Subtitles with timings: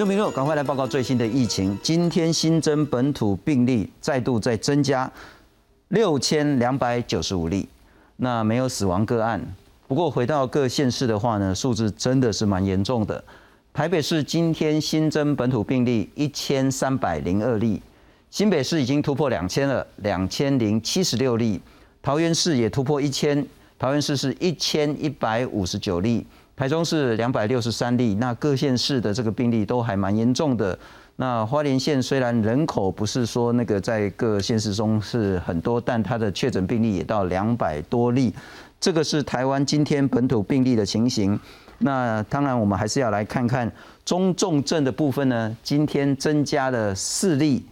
[0.00, 1.78] 我这民众赶快来报告最新的疫情。
[1.82, 5.12] 今天新增本土病例再度在增加，
[5.88, 7.68] 六千两百九十五例，
[8.16, 9.38] 那没有死亡个案。
[9.86, 13.22] 不过回到各县市的话呢，数字真的是蛮严重的。
[13.74, 17.82] 台北市今天新增本土病例一千三百零二例，
[18.30, 21.60] 新北市已经突破两千了，两千零七十六例。
[22.00, 23.46] 桃园市也突破一千，
[23.78, 26.26] 桃园市是一千一百五十九例。
[26.60, 30.78] 台中市两百六十三例，那各县市的这个病例都还蛮严重的。
[31.16, 38.34] 那花莲县虽然人口不是说那个在各县市中是很多，但它的确诊病例也到两百多例。
[38.78, 41.40] 这个是台湾今天本土病例的情形。
[41.78, 43.72] 那当然，我们还是要来看看
[44.04, 45.56] 中重症的部分呢。
[45.62, 47.64] 今天增加了四例，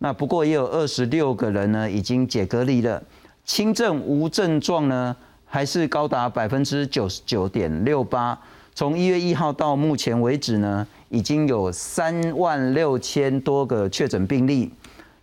[0.00, 3.02] 那不过也有二十六个人呢已经解隔离了。
[3.46, 5.16] 轻症无症状呢？
[5.54, 8.36] 还是高达百分之九十九点六八。
[8.74, 14.68] 从一月一号到目前为止呢，已经有三万六千多个确诊病例。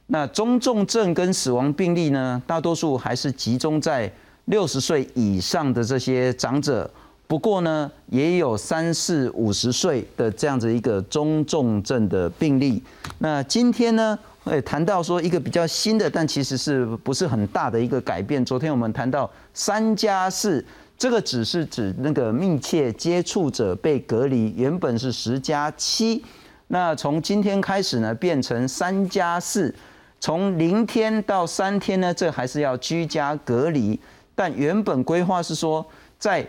[0.08, 4.10] 那中重症跟死亡病例呢，大多数还是集中在
[4.46, 6.90] 六十岁以上的这些长者。
[7.28, 12.82] 不过呢，也有三四五十岁的这样子一个中重症的病例。
[13.20, 14.18] 那今天呢？
[14.44, 18.44] 会谈到说一个比较新的，但其实是不是很大的一个改变。
[18.44, 20.66] 昨天我们谈到三加四，
[20.98, 26.24] 这个只是指那个密切接触者被隔离，原本是十加七，
[26.68, 29.74] 那从今天开始呢变成三加四，
[30.20, 34.00] 从零天到三天呢，这还是要居家隔离，
[34.34, 35.86] 但原本规划是说
[36.18, 36.48] 在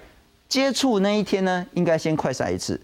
[0.48, 2.80] 接触那一天呢，应该先快筛一次。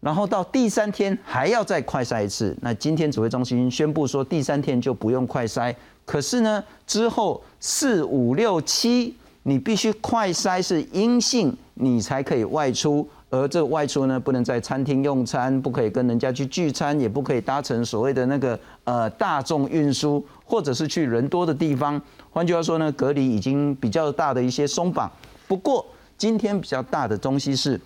[0.00, 2.56] 然后到第三天还要再快筛一次。
[2.62, 5.74] 那今天指挥中心宣布说，第三天就不用快筛。
[6.06, 13.06] 可是呢，之后四五六七，你必须快筛是阴性，你才可以外出。
[13.28, 22.00] 而这外出呢，不能在餐厅用餐，不可以跟人家去聚餐，也不可以搭乘所谓的那个呃大众运输，或者是去人多的地方。
[22.30, 25.12] 换句话说呢，隔离已经比较大的一些松绑。
[25.46, 25.84] 不过
[26.16, 27.78] 今天比较大的东西是。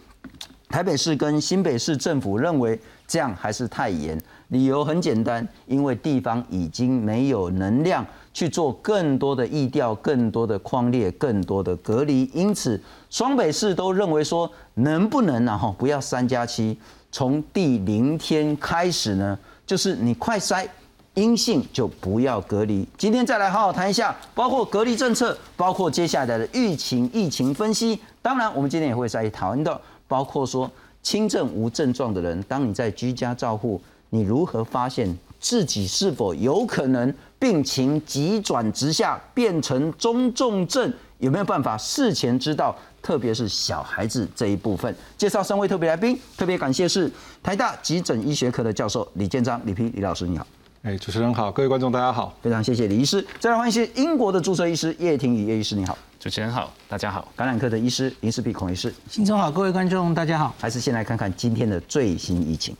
[0.69, 15.56] 台北市跟新北市政府认为这样还是太严，理由很简单，因为地方已经没有能量去做更多的疫调、更多的框列、更多的隔离，因此双北市都认为说，能不能呢？
[15.56, 16.76] 哈，不要三加七，
[17.12, 20.66] 从第零天开始呢，就是你快筛
[21.12, 22.88] 阴性就不要隔离。
[22.98, 28.00] 今天再来好好谈一下，包括隔离政策，包括接下来的疫情疫情分析。
[28.20, 29.81] 当然，我们今天也会在讨论到。
[30.14, 30.70] 包括说
[31.02, 33.80] 轻症无症状的人，当你在居家照护，
[34.10, 40.92] 你如何发现自己是否有可能病情急转直下变成中重症？
[41.19, 42.76] 有没有办法事前知道？
[43.02, 44.94] 特别是小孩子这一部分。
[45.19, 47.10] 介绍三位特别来宾，特别感谢是
[47.42, 50.46] 台大急诊医学科的教授李建章李皮李老师，你好。
[50.82, 53.26] 哎，主持人好，各位观众大家好，非常谢谢李医师。
[53.41, 55.98] 再来欢迎是英国的注册医师叶庭宇叶医师，你好。
[56.24, 57.30] 主持人好，大家好。
[57.36, 60.54] 感染科的医师林世碧孔医师，新中好，各位观众大家好。
[60.58, 62.74] 还是先来看看今天的最新疫情。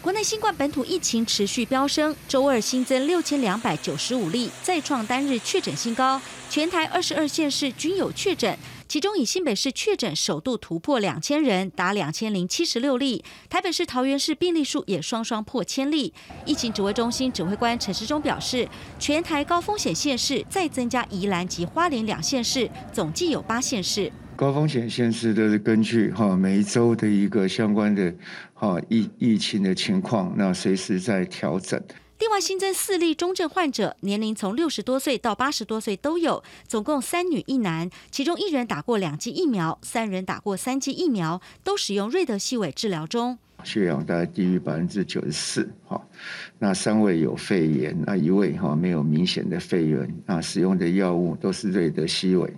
[0.00, 6.18] 国内新冠本土疫情持续飙升，周二新增六千两百九十五例，再创单日确诊新高，
[6.48, 8.58] 全台二十二县市均有确诊。
[8.86, 16.12] 其中以新北市确诊首度突破两千人，达两千零七十六例；台北市、桃园市病例数也双双破千例。
[16.46, 18.68] 疫情指挥中心指挥官陈时中表示，
[18.98, 24.12] 全台高风险县市再增加宜兰及花莲两县市，总计有八县市。
[24.36, 28.12] 高风险县市都是根据哈每一周的一个相关的
[28.52, 31.80] 哈疫疫情的情况，那随时在调整。
[32.20, 43.38] 另外新增四例中症患者，年龄从六十多岁到八十多岁都有，总共三女一男，其中一人打过两剂疫苗，三人打过三剂疫苗，都使用瑞德西韦治疗中。
[43.64, 46.00] 血氧大概低于百分之九十四，哈，
[46.58, 52.52] 那三位有肺炎，那一位哈没有明显的肺炎，那使用的药物都是瑞德西韦。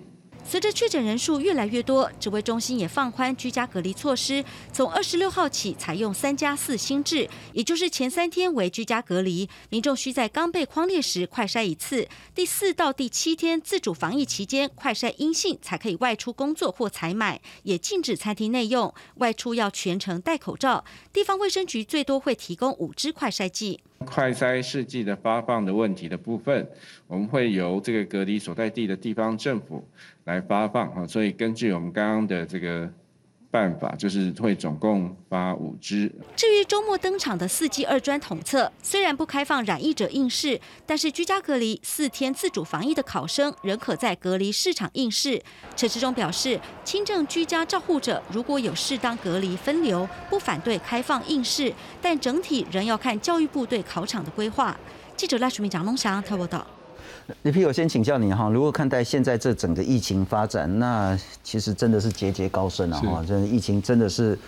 [0.49, 4.45] 随着确诊人数越来越多，指挥中心也放宽居家隔离措施。
[4.73, 20.85] 从二十六号起，采用三加四新制，也就是前三天为居家隔离，民众需在刚被框列时快筛一次；第四到第七天自主防疫期间，快筛阴性才可以外出工作或采买，也禁止餐厅内用，外出要全程戴口罩。
[21.13, 23.81] 地方卫生局最多会提供五支快筛剂。
[24.05, 26.67] 快筛试剂的发放的问题的部分，
[27.07, 29.83] 我们会由这个隔离所在地的地方政府
[30.25, 32.91] 来发放啊，所以根据我们刚刚的这个。
[33.57, 36.13] 办法，就是会总共发五支。
[36.37, 45.43] 至于周末登场的四季二专统测，虽然不开放染疫者应试，但是居家隔离四天自主防疫的考生仍可在隔离市场应试。
[45.75, 54.77] 陈时中表示，轻症居家照护者如果有适当隔离分流，不反对开放应试，但整体仍要看教育部对考场的规划。
[55.17, 56.67] 记者赖淑明、蒋龙祥特报道。
[57.43, 63.01] 李皮，我先请教你哈，如果看待现在这整个疫情发展，那其实真的是节节高升了！
[63.01, 64.39] 哈，这疫情真的是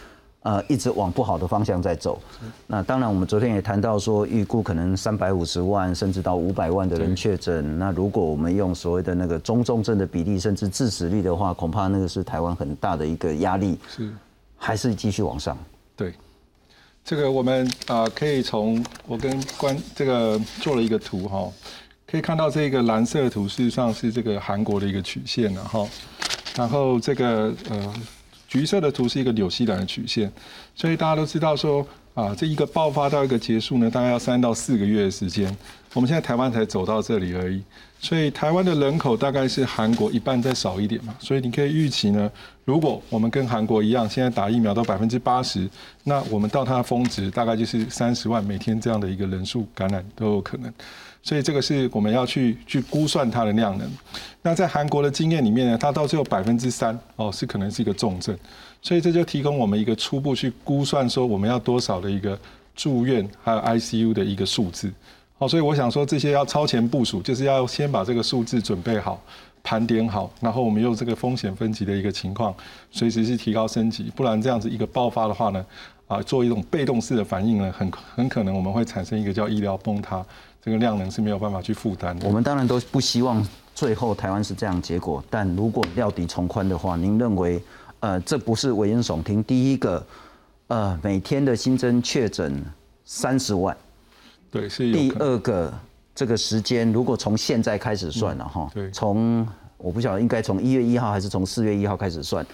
[0.42, 2.20] 呃一直往不好的方向在走。
[2.66, 7.78] 那当然，我们昨天也谈到说，预估可能三百五十万甚至到五百万的人确诊。
[7.78, 13.78] 那如果我们用所谓的那个中重症的比例，甚至致死率的话，恐怕那个是台湾很大的一个压力。
[13.88, 14.12] 是，
[14.56, 15.56] 还是继续往上？
[15.96, 16.14] 对，
[17.04, 21.50] 这个我们啊可以从我跟关这个做了一个图哈。
[22.10, 25.86] 可以看到这个蓝色图，事实上是这个韩国的一个曲线了哈。
[26.56, 27.94] 然后这个呃
[28.48, 30.32] 橘色的图是一个纽西兰的曲线，
[30.74, 35.54] 所以大家都知道说啊，这一个爆发到一个结束呢，大概要三到四个月的时间。
[35.92, 37.62] 我们现在台湾才走到这里而已，
[38.00, 41.14] 所以台湾的人口大概是韩国一半再少一点嘛。
[41.18, 42.30] 所以你可以预期呢，
[42.64, 45.68] 如果我们跟韩国一样，现在打疫苗到百分之八十，
[46.04, 50.72] 那我们到它的峰值大概就是三十万每天这样的一个人数感染都有可能。
[51.28, 53.86] 所以这个是我们要去去估算它的量能。
[54.40, 58.34] 那在韩国的经验里面呢，它到最后百分之三哦，是可能是一个重症。
[58.80, 62.38] 所以这就提供我们一个初步去估算说我们要多少的一个
[62.74, 64.90] 住院还有 ICU 的一个数字。
[65.36, 69.22] 哦，所以我想说这些要超前部署，就是要先把这个数字准备好、
[69.62, 72.54] 盘点好，然后我们用这个风险分级的一个情况，
[72.90, 75.62] 随时是提高升级，不然这样子一个爆发的话呢，
[76.06, 80.24] 啊，做一种被动式的反应呢，很很可能我们会产生一个叫医疗崩塌。
[80.60, 82.18] 这个量能是没有办法去负担。
[82.22, 87.62] 我们当然都不希望最后台湾是这样结果，但如果料敌从宽的话，您认为，
[88.00, 89.42] 呃，这不是危言耸听？
[89.44, 90.04] 第一个，
[90.66, 92.62] 呃，每天的新增确诊
[93.04, 93.76] 三十万，
[94.50, 94.92] 对，是。
[94.92, 95.72] 第二个，
[96.14, 99.46] 这个时间如果从现在开始算了哈，对，从
[99.76, 102.44] 我不晓得应该从一月一号还是从四月一号开始算，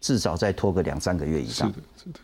[0.00, 1.68] 至少再拖个两三个月以上。
[1.68, 2.20] 是的，是的。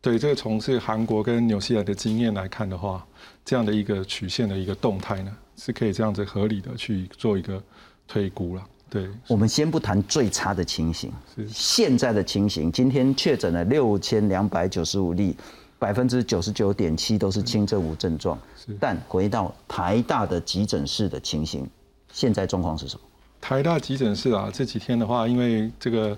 [0.00, 3.04] 对，这个从是韩国跟纽西兰的经验来看的话，
[3.44, 7.60] 这样的一个曲线的一个动态呢，是可以这样子合理的去做一个
[8.06, 8.64] 推估了。
[8.88, 11.12] 对，我们先不谈最差的情形，
[11.48, 15.36] 现在的情形，今天确诊了六千两百九十五例，
[15.80, 18.38] 百分之九十九点七都是轻症无症状。
[18.78, 21.68] 但回到台大的急诊室的情形，
[22.12, 23.00] 现在状况是什么？
[23.40, 26.16] 台大急诊室啊，这几天的话，因为这个。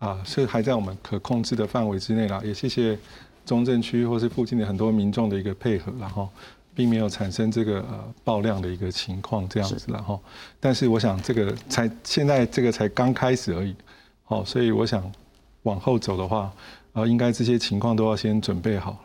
[0.00, 2.98] 啊，是还在我们可控制的范围之内啦，也谢谢
[3.46, 6.28] 中正区或是附近的很多民众的一个配合，然后
[6.74, 10.18] 并没有产生这个呃爆量的一个情况这样子，然后，
[10.58, 13.76] 但是我想这个才现在这个才刚开始而已，
[14.24, 15.04] 好，所以我想
[15.64, 16.50] 往后走的话，
[16.94, 18.98] 呃，应该这些情况都要先准备好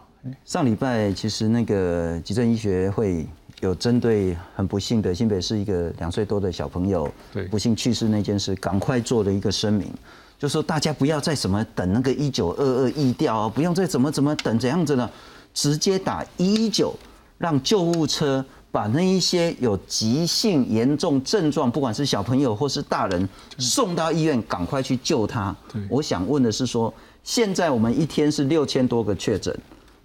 [0.45, 3.27] 上礼拜其实那个急诊医学会
[3.59, 7.43] 有针对很不幸的新北市一个两岁多的小朋友对。
[7.43, 9.91] 不幸去世那件事，赶快做了一个声明。
[10.37, 15.09] 就说大家不要再什么等那个一九二二疫调啊，不用再怎么怎么等怎样子呢？
[15.53, 16.93] 直接打一一九，
[17.37, 23.27] 让救护车把那一些有急性严重症状，不管是小朋友或是大人，
[23.57, 25.55] 送到医院，赶快去救他。
[25.89, 26.93] 我想问的是说，
[27.23, 29.57] 现在我们一天是六千多个确诊，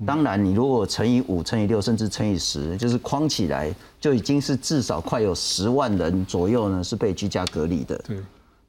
[0.07, 7.99] 当然你如果乘以五、乘以六，甚至乘以十，就是框起来，就已经是至少快有十万人左右呢，是被居家隔离的。
[8.07, 8.16] 对，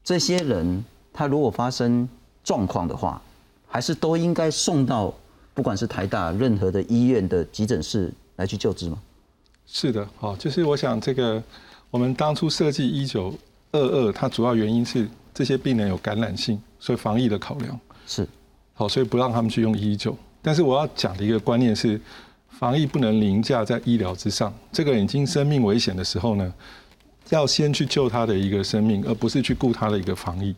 [0.04, 0.84] 这些人。
[1.14, 2.08] 他如果发生
[2.44, 3.22] 状况的话，
[3.68, 5.14] 还是都应该送到
[5.54, 8.98] 不管是台大任何的医院的急诊室来去救治吗？
[9.68, 11.42] 是的，好，就是我想这个
[11.90, 13.34] 我们当初设计一九
[13.72, 18.28] 二二，它主要原因是这些病人有感染性，所以防疫的考量是
[18.74, 20.18] 好，所以不让他们去用一一九。
[20.42, 22.02] 但是我要讲的一个观念是，
[22.50, 24.54] 防疫不能凌驾在医疗之上。
[24.72, 26.54] 这个已经生命危险的时候呢，
[27.30, 30.56] 要先去救他的一个生命，而不是去顾他的一个防疫。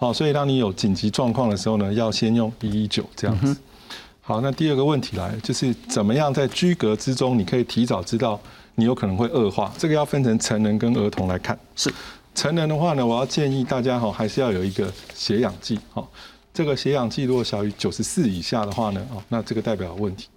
[0.00, 3.54] 好，所以当你有紧急状况的时候呢，要先用一一九这样子。
[4.22, 8.40] 好，那第二个问题来，就是怎么样在居隔之中，你可以提早知道
[8.76, 9.70] 你有可能会恶化。
[9.76, 11.58] 这个要分成成人跟儿童来看。
[11.76, 11.92] 是
[12.34, 15.78] 成人的话呢，我要建议大家哈，还是要有一个血氧计。
[15.92, 16.10] 好，
[16.54, 20.28] 这个血氧计如果小于九十四以下的话呢，哦，那这个代表问题。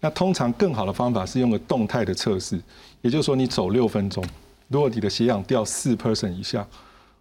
[0.00, 2.60] 那通常更好的方法是用个动态的测试，
[3.00, 4.24] 也就是说你走六分钟，
[4.66, 6.66] 如果你的血氧掉四 percent 以下。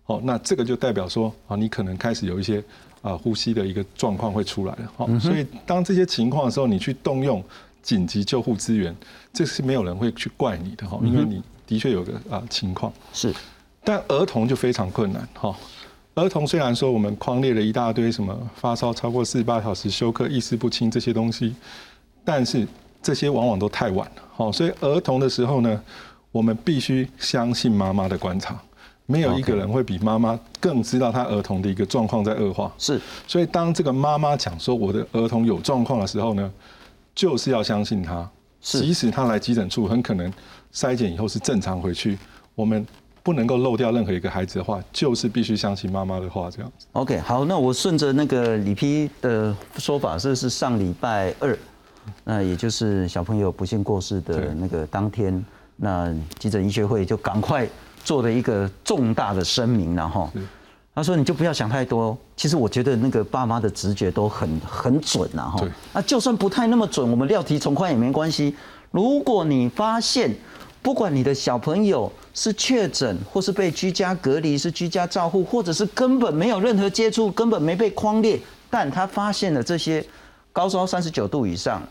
[0.06, 2.64] 哦，那这个就代表说啊，你可能开始有一些
[3.02, 4.92] 啊呼吸的一个状况会出来了。
[4.98, 7.44] 好，所以当这些情况的时候，你去动用
[7.82, 8.96] 紧急救护资源，
[9.32, 13.34] 这是没有人会去怪你的哈，因为你的确有个啊情况是。
[13.86, 15.54] 但儿童就非常困难哈，
[16.16, 21.54] 儿童虽然说我们框列了一大堆什么发烧超过四十八小时、休克、意识不清这些东西，
[22.24, 22.66] 但是
[23.02, 24.22] 这些往往都太晚了。
[24.34, 25.82] 好，所以儿童的时候呢，
[26.32, 28.58] 我们必须相信妈妈的观察，
[29.06, 32.72] 没有一个人会比妈妈更知道他儿童的一个状况在恶化。
[32.78, 36.52] 是，所以当这个妈妈讲说我的儿童有状况的时候呢，
[37.16, 38.30] 就是要相信他，
[38.62, 40.32] 即使他来急诊处，很可能
[40.74, 42.18] 筛检以后是正常回去，
[42.56, 42.86] 我们。
[43.26, 46.86] 不能够漏掉任何一个孩子的话，就是必须相信妈妈的话，这样子。
[46.92, 51.58] OK，好，那我顺着那个李批的说法，这是上礼拜二，
[52.26, 55.42] 那也就是小朋友不幸过世的那个当天，
[55.78, 57.66] 那急诊医学会就赶快
[58.04, 60.30] 做了一个重大的声明，然后
[60.96, 68.56] 他说你就不要想太多，其实我觉得那个爸妈的直觉都很很准然后，那就算不太那么准，我们料题从宽也没关系。
[68.92, 70.36] 如果你发现，
[70.84, 80.06] 不管你的小朋友是确诊，或是被居家隔离，是居家照护，或者是根本没有任何接触，根本没被框列，但他发现了这些
[80.52, 81.82] 高烧三十九度以上，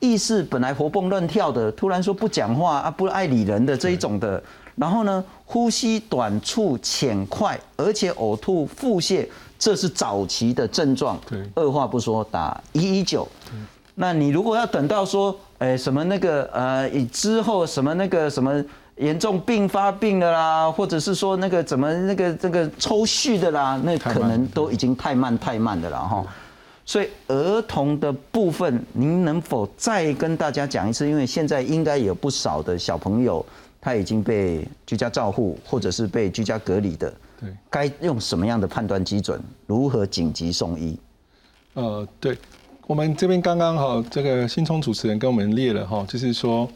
[0.00, 4.42] 意识本来活蹦乱跳的，突然说不讲话啊，不爱理人的这一种的，
[4.76, 9.26] 然后呢，呼吸短促浅快，而且呕吐腹泻，
[9.58, 11.18] 这是早期的症状。
[11.28, 13.26] 对，二话不说打一一九。
[13.94, 15.36] 那你如果要等到说。
[15.58, 18.62] 哎，什么那个呃，之后什么那个什么
[18.96, 26.22] 严重并发病的啦，或者是说那个怎么那个这个抽蓄的啦，那可能都已经太慢太慢的了哈。
[26.84, 31.08] 所以儿童的部分，您能否再跟大家讲一次？
[31.08, 33.42] 因为现在应该有不少的小朋友
[33.86, 37.14] 他已经被居家照护，或者是被居家隔离的。
[37.40, 39.40] 对，该用什么样的判断基准？
[39.64, 40.98] 如何紧急送医？
[41.74, 42.36] 呃，对。
[42.88, 46.68] 我们这边刚刚哈，这个新聪主持人跟我们列了哈，就是说，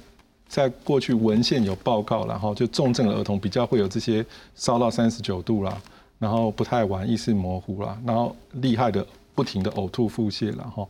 [0.49, 4.25] 在过去文献有报告，然后就重症的儿童比较会有这些
[4.55, 5.77] 烧到三十九度啦，
[6.17, 10.89] 然后不太晚，意识模糊啦，然后厉害的不停的呕吐腹泻，然后，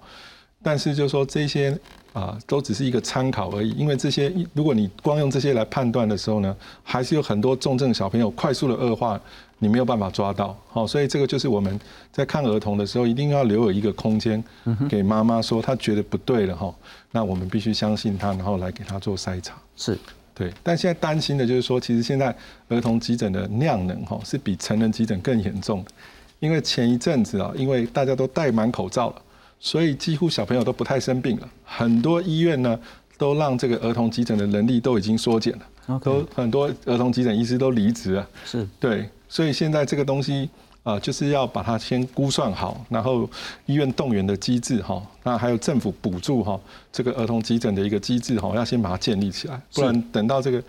[0.62, 1.74] 但是就说这些
[2.12, 9.20] 啊，都只是一个参考而已，因为这些如果你光用这些来判断的时候呢，还是有很多重症小朋友快速的恶化。
[9.62, 11.78] 你没有办法抓到，好，所以这个就是我们
[12.10, 14.42] 在看儿童的时候，一定要留有一个空间，
[14.88, 16.74] 给妈妈说她觉得不对了哈，
[17.10, 19.58] 那我们必须相信她，然后来给她做筛查。
[19.76, 19.98] 是，
[20.32, 20.50] 对。
[20.62, 22.34] 但现在担心的就是说，其实现在
[22.70, 25.90] 儿童急诊的量能哈是比成人急诊更严重的，
[26.38, 29.22] 因为前一阵子啊，因为大家都戴满口罩了，
[29.60, 32.78] 所以几乎小朋友都不太生病了，很多医院呢
[33.18, 38.28] 都让这个儿童急诊的能力都已经缩减了，都很多儿童急诊医师都离职了。
[38.44, 39.08] 是，对。
[39.28, 40.48] 所以现在这个东西
[40.82, 43.28] 啊，就是要把它先估算好，然后
[43.66, 46.58] 医院动员的机制哈，那还有政府补助哈，
[46.90, 50.60] 这个儿童急诊的一个机制哈，要先把它建立起来，不然等到这个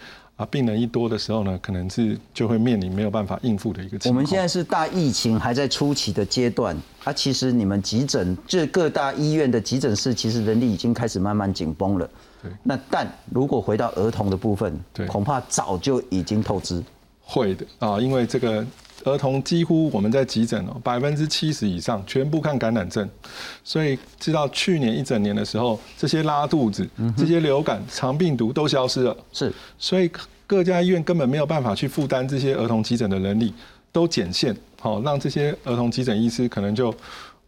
[0.42, 4.12] 啊病人一多的时候呢，可能是就会面临没有办法应付的一个情况。
[4.12, 12.10] 我们现在是大疫情还在初期的阶段，啊，其实你们急诊这各大医院的急诊室，其实人力已经开始慢慢紧绷了。
[12.42, 12.52] 对。
[12.64, 16.84] 那但如果回到儿童的部分，对，恐怕早就已经透支。
[17.22, 18.66] 会的啊，因为这个
[19.06, 23.08] 儿童几乎我们在急诊哦，百分之七十以上全部看感染症，
[23.64, 29.16] 所以知道去年一整年的时候，这些拉肚子、这些流感、肠病毒都消失了。
[29.34, 30.10] 是，所以
[30.46, 33.54] 各家医院根本没有办法去负担这些儿童急诊的能力，
[33.92, 36.94] 都减线，好让这些儿童急诊医师可能就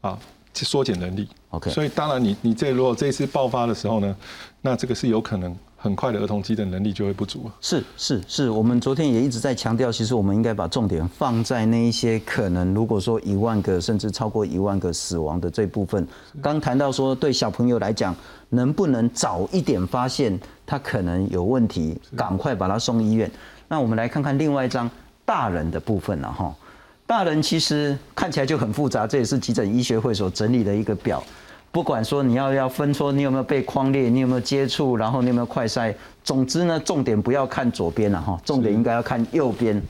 [0.01, 0.17] 啊
[0.53, 1.27] 缩减能力。
[1.49, 4.15] OK，所以当然你你这如果这次爆发的时候呢，
[4.61, 5.55] 那这个是有可能。
[5.83, 7.53] 很快的儿童急诊能力就会不足了。
[7.59, 16.07] 是是是，我们昨天也一直在强调，其实我们应该把重点放在那一些可能，如果说一万个甚至超过一万个死亡的这部分。
[16.41, 18.15] 刚谈到说，对小朋友来讲，
[18.47, 23.29] 能不能早一点发现他可能有问题，赶快把他送医院？
[23.67, 24.89] 那我们来看看另外一张
[25.25, 26.55] 大人的部分了哈。
[27.05, 31.21] 大人其实看起来就很复杂，这也是急诊医学会所整理的一个表。
[31.73, 35.91] 不管说你要要分说你有没有被框列，你有没有接触，然后你有没有快筛，
[36.23, 39.81] 总之呢，重点不要看左边了哈，重点应该要看右边。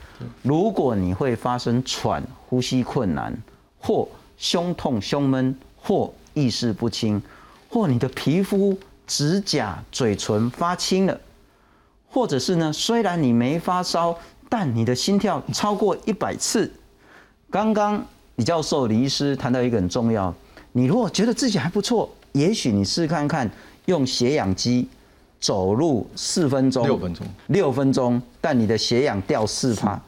[0.44, 3.38] 如果你会发生喘、呼吸困难，
[3.78, 7.22] 或胸痛、胸闷，或意识不清，
[7.70, 11.20] 或你的皮肤、指甲、嘴唇发青了，
[12.10, 16.72] 或者是呢，虽然你没发烧，但你的心跳超过一百次。
[17.52, 18.02] 刚刚
[18.38, 20.34] 李教授、李医师谈到一个很重要。
[20.74, 23.50] 你如果觉得自己还不错，也许你试看看
[23.86, 24.88] 用血氧机
[25.40, 30.02] 走路四分钟，六分钟，六分钟，但你的血氧掉四趴，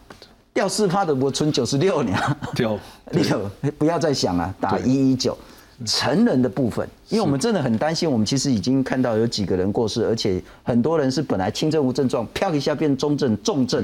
[0.54, 2.20] 掉四趴的我存九十六年，
[2.56, 2.78] 掉
[3.14, 5.38] 六，不要再想了，打一一九。
[5.86, 13.84] 成人的部分，因为我们真的很担心，我们其实已经看到有几个人过世，而且很多人是本来轻症无症状，飘一下变中症、重症，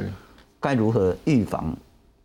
[0.57, 1.75] 该如何预防？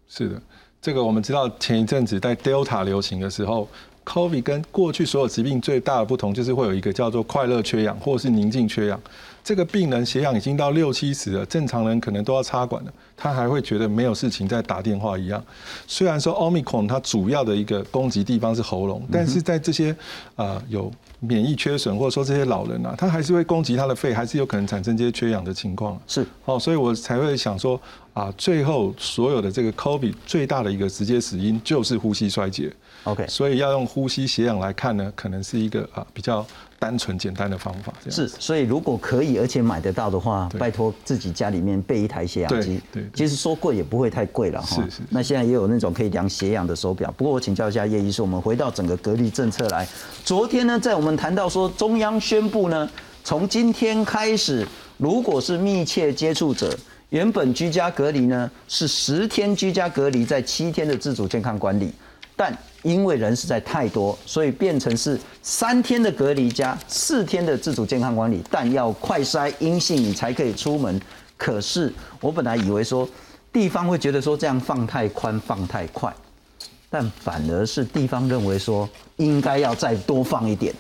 [0.07, 0.41] 是的。
[0.81, 3.69] 这个我们知道前一阵子在 Delta 流行的时候
[4.07, 8.99] ，COVID 跟过去所有疾病最大的不同就是会有一个叫做快乐缺氧或者是宁静缺氧。
[9.45, 15.41] 这个病人血氧已经到六七十了，正常人可能都要插管了，他还会觉得没有事情在打电话一样。
[15.87, 19.95] 虽然说 Omicron 它主要的一个攻击地方是喉咙，但是在这些
[20.35, 25.97] 啊有免疫缺损或者说这些老人啊，他还是会攻击他的肺，还是有可能产生这些缺氧的情况。
[26.09, 27.81] 是，哦，所以我才会想说
[28.15, 32.73] 啊，最后所有的这个 COVID 最大的一个直接死因就是呼吸衰竭。
[33.07, 36.45] OK，所以要用呼吸血氧来看呢，可能是一个啊比较
[36.79, 37.93] 单纯简单的方法。
[38.05, 42.81] 这样是，所以如果可以而且买得到的话，拜托自己家里面备一台血氧机。
[42.93, 44.83] 对其实说贵也不会太贵了哈。
[44.83, 47.13] 是是那现在也有那种可以量血氧的手表。
[47.17, 49.87] 不过我请教一下叶医师，我们回到整个隔离政策来。
[50.25, 52.91] 昨天呢，在我们谈到说中央宣布呢，
[53.23, 54.67] 从今天开始，
[54.99, 56.77] 如果是密切接触者，
[57.11, 61.93] 原本居家隔离呢是十天居家隔离，在七天的自主健康管理。
[62.39, 62.55] 但
[62.87, 71.01] 因为人实在太多，所以变成是三天的隔离加四天的自主健康管理，但要快筛阴性你才可以出门。
[71.37, 73.09] 可是我本来以为说
[73.53, 76.15] 地方会觉得说这样放太宽放太快，
[76.89, 80.73] 但反而是地方认为说应该要再多放一点。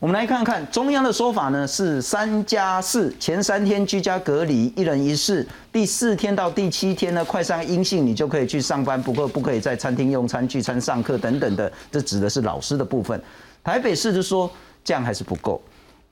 [0.00, 13.22] 我们来看看中央的说法呢，是三加四，前三天居家隔离，一人一室，第四天到第七天呢，快筛阴性，你就可以去上班，不过不可以在餐厅用餐、聚餐、上课等等的，这指的是老师的部分。
[13.62, 14.50] 台北市就说
[14.82, 15.60] 这样还是不够，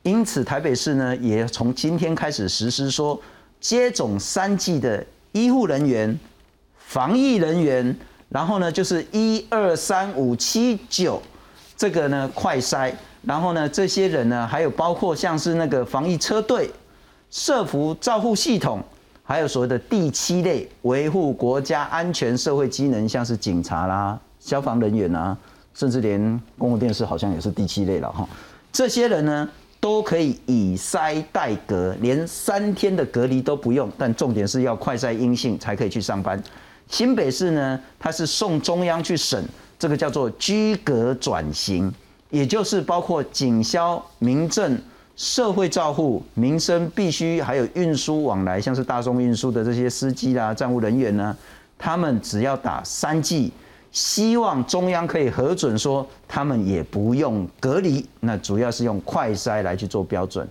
[0.02, 3.18] 因此台北市呢也从今天开始实施说，
[3.58, 5.02] 接种三剂的
[5.32, 6.18] 医护人员、
[6.76, 7.96] 防疫人员，
[8.28, 11.22] 然后呢就是一二三五七九
[11.74, 12.92] 这个呢快筛。
[13.22, 16.70] 然后呢，这些人呢，还有包括像是那个防疫车队、
[17.30, 18.82] 社服照护系统，
[19.22, 25.36] 还有所谓的第七类维护国家安全社会机能，像是警察啦、消防人员啊，
[25.74, 26.20] 甚至连
[26.56, 28.26] 公共电视好像也是第七类了哈。
[28.72, 29.48] 这些人呢，
[29.80, 36.40] 都可以以筛代隔，连三天的隔离都不用，但重点是要快筛阴性才可以去上班。
[36.88, 39.44] 新北市呢，它是送中央去审，
[39.78, 41.92] 这个叫做居隔转型。
[42.30, 44.80] 也就是包括警消、民政、
[45.16, 51.36] 社会照护、民生必须，还有运输往来，像是大众运输的这些司机啦、站务人员呢，
[51.78, 53.52] 他们只要打三剂，
[53.90, 60.46] 希望中央可以核准说他们也不用隔离，那主要是用快筛来去做标准。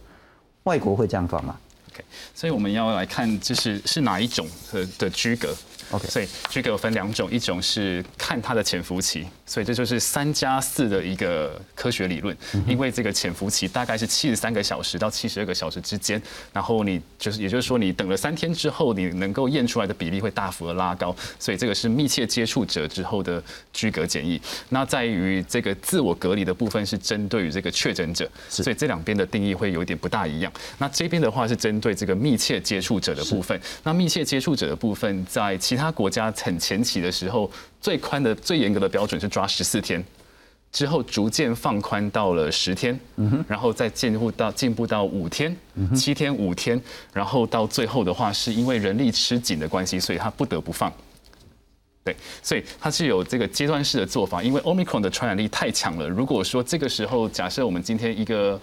[0.64, 1.56] 外国会这样放吗
[1.94, 5.56] ？OK，所以我们要来看，就是是哪一种的的居隔。
[5.92, 12.36] OK 所以居隔有分两种，一种是看它的潜伏期，所以这就是三加四的一个科学理论。
[12.68, 16.22] 因为这个潜伏期大概是七十三个小时到七十二个小时之间，
[16.52, 24.42] 然后你就是也就是说你等了三天之后，你能够验出来的比例会大幅的拉高，所以这个是密切接触者之后的居隔检疫。
[24.70, 30.52] 那在于这个自我隔离的部分是针对于这个确诊者，所以这两边的定义会有一点不大一样。
[30.80, 40.04] 那这边的话是针对这个密切接触者的部分，那密切接触者的部分在其他国家很前期的时候，最宽的、最严格的标准是抓十四天，
[40.72, 43.00] 之后逐渐放宽到了十天，
[43.48, 45.56] 然后再进步到进步到五天、
[45.96, 46.82] 七天、五天，
[47.14, 50.92] 然后到最后的话，是因为人力吃紧的关系，所以他不得不放。
[52.04, 56.08] 对，所以它是有这个阶段式的做法，因为 Omicron 的传染力太强了。
[56.08, 58.58] 如果说这个时候，假设我们今天一个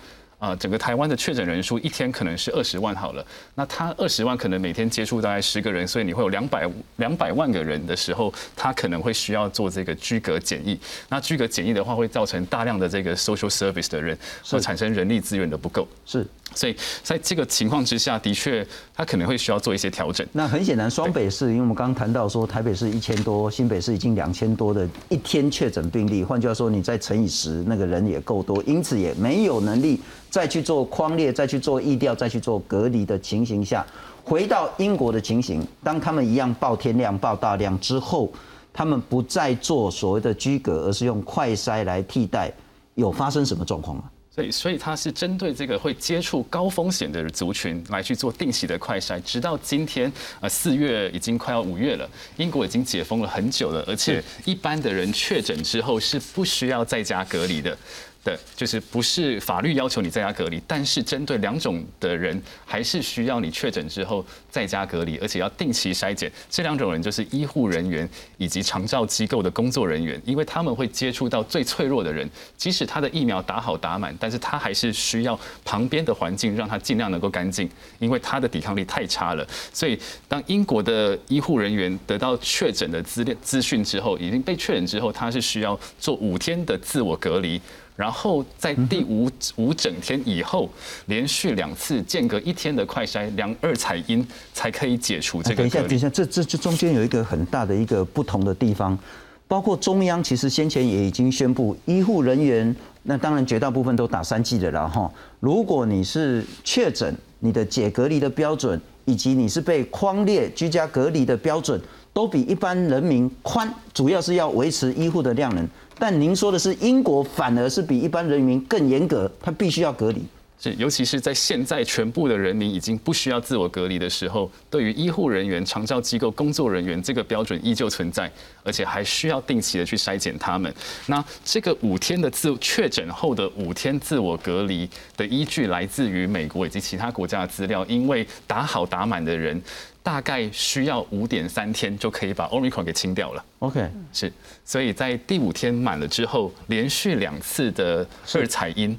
[0.45, 10.79] 呃，整个台湾的确诊人数一天可能是二十万好了，那他二十万可能每天接触大概十个人，所以你会有两百两百万个人的时候，他可能会需要做这个居隔检疫。
[11.09, 14.19] 那居隔检疫的话，会造成大量的这个 social service 的人，
[14.51, 15.89] 会产生人力资源的不够。
[16.05, 16.27] 是。
[16.55, 20.27] 所以在这个情况之下，的确他可能会需要做一些调整。
[20.33, 33.85] 那很显然，双北市，因为我们刚刚谈到说台北市一千多，新北市已经两千多的一天确诊病例，换句话说，你再乘以十，那个人也够多，因此也没有能力再去做框列、再去做疫调、再去做隔离的情形下，
[34.23, 38.33] 回到英国的情形，当他们一样报天量、报大量之后，
[38.73, 42.53] 他们不再做所谓的居隔，而是用快筛来替代，
[42.95, 44.05] 有发生什么状况吗？
[44.35, 57.79] 所以，所以它是针对这个会接触高风险的族群来去做定期的快筛，直到今天，呃，四月已经快要五月了，英国已经解封了很久了，而且一般的人确诊之后是不需要在家隔离的。
[58.25, 66.33] 的，就是不是法律要求你在家隔离，但是针对两种的人，还是需要你确诊之后在家隔离，而且要定期筛检。
[66.51, 68.09] 这两种人就是医护人员
[68.39, 79.47] 以及长照机构的工作人员，因为他们会接触到最脆弱的人，即使他的疫苗打好打满，但是他还是需要旁边的环境让他尽量能够干净，因为他的抵抗力太差了。
[79.73, 87.61] 所以当英国的医护人员得到确诊的资料资讯之后，已经被确诊之后，他是需要做五天的自我隔离。
[87.97, 90.69] 然后在第五五整天以后，
[91.07, 95.57] 连续两次间隔一天的快筛量二采阴，才可以解除这个。
[95.57, 98.99] 等一下，等一下，这这这中间有一个很大的一个不同的地方，
[99.47, 105.09] 包括中央其实先前也已经宣布，医护人员那当然绝大部分都打三剂的了哈。
[105.39, 111.81] 如果你是确诊，你的解隔离的标准，以及你是被框列居家隔离的标准，
[112.13, 115.69] 都比一般人民宽，主要是要维持医护的量能。
[115.99, 120.23] 但您说的是英国反而是比一般人民更严格，他必须要隔离。
[120.61, 128.31] 是，尤其是在现在全部的人民已经不需要自我隔离的时候，对于医护人员、长照机构工作人员，这个标准依旧存在，
[128.63, 130.73] 而且还需要定期的去筛检他们。
[131.07, 139.61] 那这个五天的自确诊后的五天自我隔离的依据来自于美国以及其他国家的资料，因为打好打满的人。
[140.05, 143.43] 大概需要五点三天就可以把 Omicron 给清掉了。
[143.61, 144.31] OK，是，
[144.63, 148.97] 所以在第五天满了之后，连续两次的二彩阴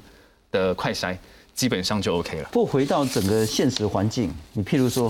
[0.50, 1.16] 的快筛，
[1.54, 2.48] 基本上就 OK 了。
[2.50, 5.04] 不回到整个现实环境，你譬如说，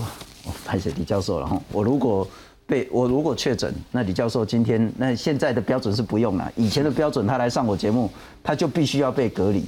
[0.45, 2.27] 我拍写李教授了哈，我如果
[2.67, 8.07] 被我如果确诊，那李教授今天那现在的标准是不用了，以前的标准他来上我节目，
[8.43, 9.65] 他就必须要被隔离。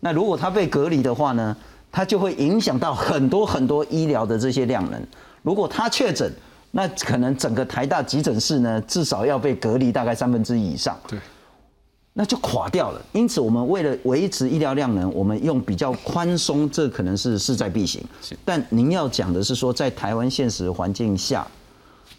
[0.00, 1.56] 那如果他被隔离的话呢，
[1.90, 5.02] 他就会影响到很多很多医疗的这些量能。
[5.42, 6.32] 如果他确诊，
[6.70, 10.98] 那可能整个台大急诊室呢，至少要被隔离大概三分之一以上。
[11.06, 11.18] 对，
[12.14, 13.02] 那就垮掉了。
[13.12, 18.02] 因此，我们为了维持医疗量能，我们用比较宽松，这可能是势在必行。
[18.44, 21.46] 但您要讲的是说，在台湾现实环境下，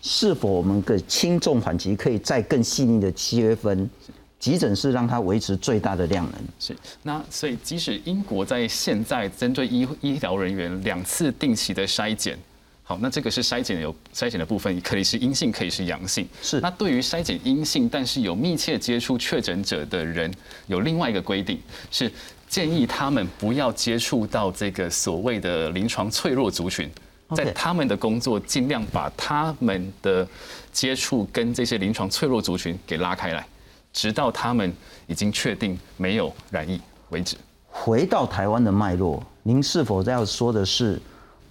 [0.02, 3.90] 是否我们的轻重缓急可以再更细腻的切分？
[4.38, 6.36] 急诊室让它维持最大的量能。
[6.60, 12.38] 是，那所以即使英国在现在针对医医疗人员两次定期的筛检。
[12.86, 16.28] 好，那这个是筛检有筛检的部分，可以是阴性，可以是阳性。
[16.42, 16.60] 是。
[16.60, 20.30] 那对于筛检阴性但是有密切接触确诊者的人，
[20.68, 21.58] 有另外一个规定，
[21.90, 22.12] 是
[22.50, 26.92] 建议他们不要接触到这个所谓的临床脆弱族群，
[27.34, 30.28] 在他们的工作尽量把他们的
[30.74, 33.48] 接触跟这些临床脆弱族群给拉开来，
[33.94, 34.74] 直到他们
[35.08, 37.38] 已经确定没有染疫为止。
[37.70, 41.02] 回到台湾的脉络，您是否要说的是？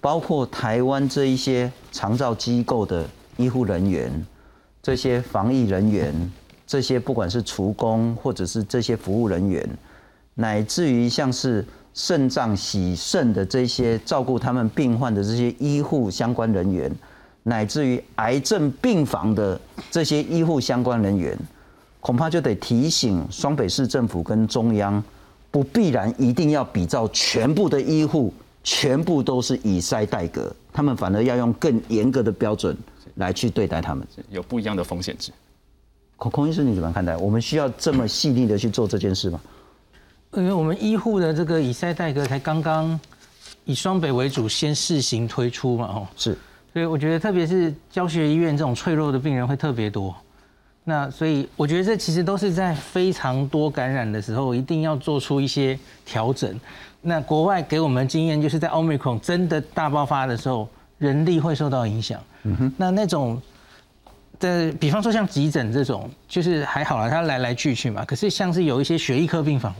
[0.03, 4.11] 包括台湾这一些长照机构的医护人员，
[4.81, 6.13] 这些防疫人员，
[6.67, 9.65] 这些不管是厨工或者是这些服务人员，
[10.33, 16.93] 乃至于像是肾脏洗肾的这些照顾他们病患的这些医护相关人员，
[17.43, 19.57] 乃至于癌症病房的
[19.89, 21.37] 这些医护相关人员，
[22.01, 25.01] 恐怕就得提醒双北市政府跟中央，
[25.49, 28.33] 不必然一定要比照全部的医护。
[28.63, 32.75] 全部都是以筛代隔，他们反而要用更严格的标准
[33.15, 35.31] 来去对待他们，有不一样的风险值。
[36.15, 37.17] 孔孔医师，你怎么看待？
[37.17, 39.41] 我们需要这么细腻的去做这件事吗？
[40.35, 42.99] 因为我们医护的这个以筛代隔才刚刚
[43.65, 46.37] 以双北为主先试行推出嘛，哦，是，
[46.71, 50.15] 所以我觉得特别是教学医院这种脆弱的病人会特别多。
[50.85, 56.59] 那所以我觉得这其实都是在非常多感染的时候，一定要做出一些调整。
[57.05, 62.19] 那国外给我们经验，就是在 Omicron 真的大爆发的时候，人力会受到影响。
[62.43, 62.73] 嗯哼。
[62.77, 63.41] 那那种
[64.39, 68.05] 的，比方说像急诊这种，就是还好了，他来来去去嘛。
[68.05, 69.75] 可是像是有一些血液科病房，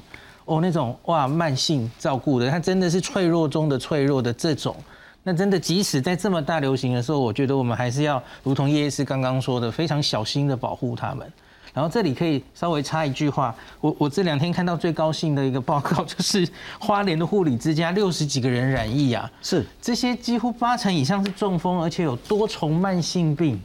[0.45, 4.75] 哦，那种哇，慢性照顾的，他真的是脆弱中的脆弱的这种。
[5.23, 11.25] 那真的，即使在这么大流行的时候，我觉得我们还是要如同叶医师刚刚说的，非常小心的保护他们。
[11.73, 16.47] 然后这里可以稍微插一句话，我我这两天看到最高兴的一个报告， 就是
[16.79, 23.59] 花莲的护理之家六十几个人染疫啊，是这些几乎八成以上是中风，而且有多重慢性病。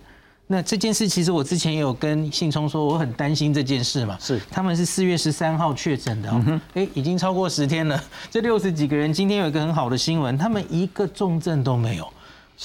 [0.51, 4.17] 那这件事其实我之前也有跟信聪说，我很担心这件事嘛。
[4.19, 8.03] 是，他们是四月十三号确诊的，哎，已经超过十天了。
[8.31, 12.11] 这六十几个人今天有一个很好的新闻，他们一个重症都没有，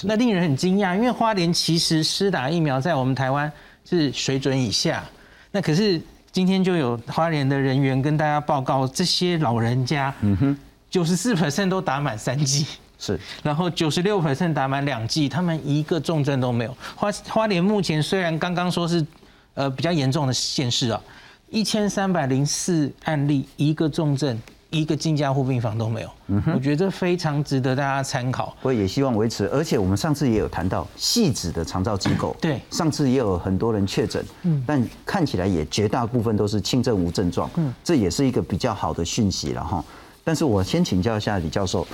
[0.04, 3.52] 那令人很惊讶，因为花莲其实施打疫苗在我们台湾
[3.84, 5.04] 是水准以下。
[5.56, 10.58] 那可是今天就有花莲的人员跟大家报告，这些老人家，嗯哼，
[10.90, 12.66] 九十四 percent 都打满三剂，
[12.98, 16.76] 是，然后九十六 percent 打满两剂，他们一个重症都没有。
[16.96, 19.06] 花花莲目前虽然刚刚说是，
[19.54, 21.00] 呃，比较严重的县市啊，
[21.52, 24.36] 一千三百零四案例，一个重症。
[24.74, 26.10] 一个进加护病房都没有，
[26.54, 28.56] 我觉得这非常值得大家参考。
[28.64, 39.84] 我也希望维持，而且我们上次也有谈到细致的长照机构，对，上次也有很多人确诊，嗯，但看起来也绝大部分都是轻症无症状，嗯，这也是一个比较好的讯息了哈。
[40.24, 41.86] 但是我先请教一下李教授，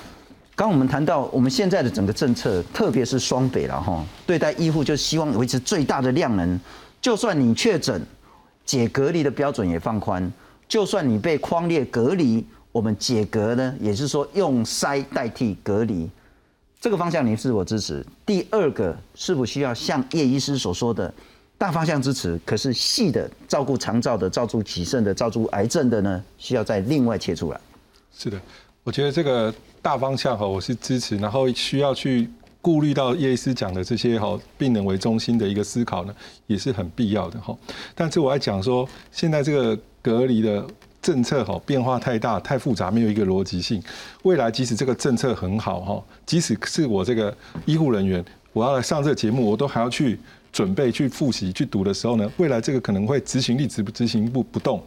[0.55, 6.57] 刚我们谈到我们现在的整个政策，特别是双北了哈，对待医护就希望维持最大的量能，
[7.01, 8.01] 就算你确诊，
[8.63, 10.31] 解隔离的标准也放宽，
[10.69, 12.47] 就算你被框列隔离。
[12.71, 16.08] 我们解隔呢，也是说用筛代替隔离，
[16.79, 18.05] 这个方向你是否支持？
[18.25, 21.12] 第二个是否需要像叶医师所说的，
[21.58, 27.60] 大方向支持，可是细的照顾肠照的、照顾起肾的、照顾癌症的呢，需要再另外切出来。
[28.15, 28.39] 是的，
[28.84, 29.51] 我觉得这个
[29.82, 32.29] 大方向哈，我是支持，然后需要去
[32.62, 37.58] 顾虑到叶医师讲的这些哈，病人为中心的一个思考呢，也是很必要的哈。
[37.95, 40.63] 但是我要讲说，现在这个隔离的。
[41.10, 43.82] 政策哈变化太大太复杂，没有一个逻辑性。
[44.22, 50.19] 未来即使这个政策很好哈，即使是我这个医护人员，我要来上这个节目，我都还要去
[50.54, 54.80] 准备、去复习、去读的时候呢，未来这个可能会执行力执不执行不不动。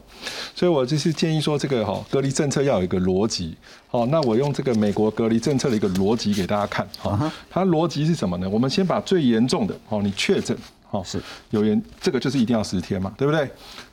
[0.55, 3.57] 所以我就是建议说，这个哈隔离政策要有一个逻辑。
[3.89, 6.87] 好，那我用这个美国隔离政策的一个逻辑给大家看。
[6.99, 7.19] 好，
[7.51, 8.49] 它逻辑是什么呢？
[8.49, 10.57] 我们先把最严重的，哦，你确诊，
[10.93, 13.51] 哦，是有人，这个就是一定要十天嘛，对不对？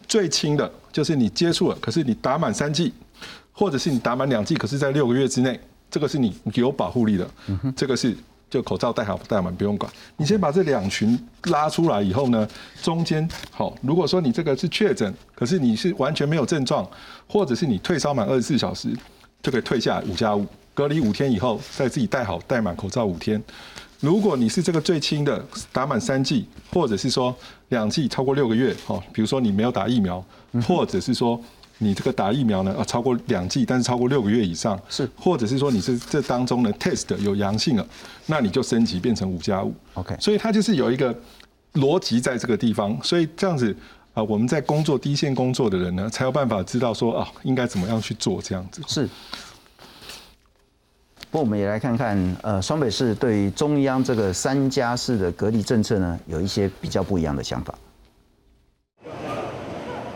[0.09, 2.91] 最轻的就是你接触了，可是你打满三剂，
[3.53, 5.57] 或者是你打满两剂，可是在六个月之内，
[5.91, 7.29] 这个是你有保护力的。
[7.75, 8.17] 这个是
[8.49, 9.89] 就口罩戴好戴满不用管。
[10.17, 12.47] 你先把这两群拉出来以后呢，
[12.81, 16.89] 中间好，如果说你这个是确诊，可是你是完全没有症状，
[17.27, 18.91] 或者是你退烧满二十四小时，
[19.43, 20.43] 就可以退下五加五，
[20.73, 23.39] 隔离五天以后再自己戴好戴满口罩五天。
[23.99, 27.35] 如果你是这个最轻的，打满三剂，或者是说
[27.69, 30.23] 两剂超过六个月，哦，比如说你没有打疫苗，
[30.65, 31.39] 或者是说
[31.79, 37.85] 你这个打疫苗呢，啊，超过两剂，但是超过六个月以上，是，或者是说你是这当中的 test 有阳性了，
[38.27, 41.13] 那你就升级变成五加五，OK，所以它就是有一个
[41.73, 43.75] 逻辑在这个地方，所以这样子
[44.13, 49.09] 啊，我们在工作第一线工作的人呢，才有办法知道说啊，应该怎么样去做这样子，是。
[51.31, 57.73] 不过我们也来看看，呃，双北市对中央这个三加四的隔离政策呢，有一些比较不一样的想法。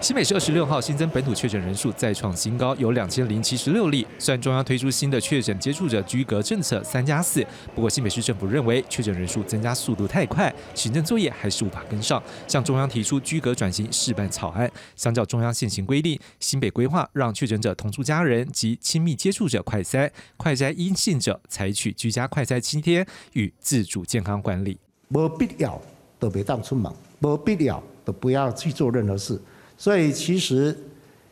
[0.03, 4.05] 新北市二十六号新增本土确诊人数再创新高，有两千零七十六例。
[4.19, 7.41] 虽然中央推出新的确诊接触者居隔政策三加四，
[7.73, 14.69] 不过新北市政府认为确诊人数增加速度太快，行政作业还是无法跟上，向中央提出居隔转型事办草案。
[14.97, 24.77] 相较中央现行规定，新北规划让确诊者同住家人及亲密接触者快筛，快筛阴性者采取居家快筛七天与自主健康管理。
[25.07, 25.81] 没必要
[26.19, 29.41] 都别当出门，没必要都不要去做任何事。
[29.77, 30.77] 所以其实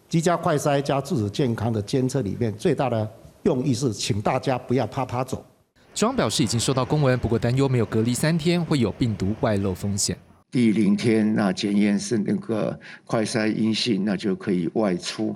[0.10, 3.10] 居家快筛加自主健康的监测里面最大的
[3.44, 5.46] 用意是，请大家不要啪啪走。
[5.94, 10.18] 庄表示已经收到公文，不过担忧没有隔离三天会有病毒外漏风险。
[10.50, 15.36] 第零天那检验是那个快筛阴性，那就可以外出。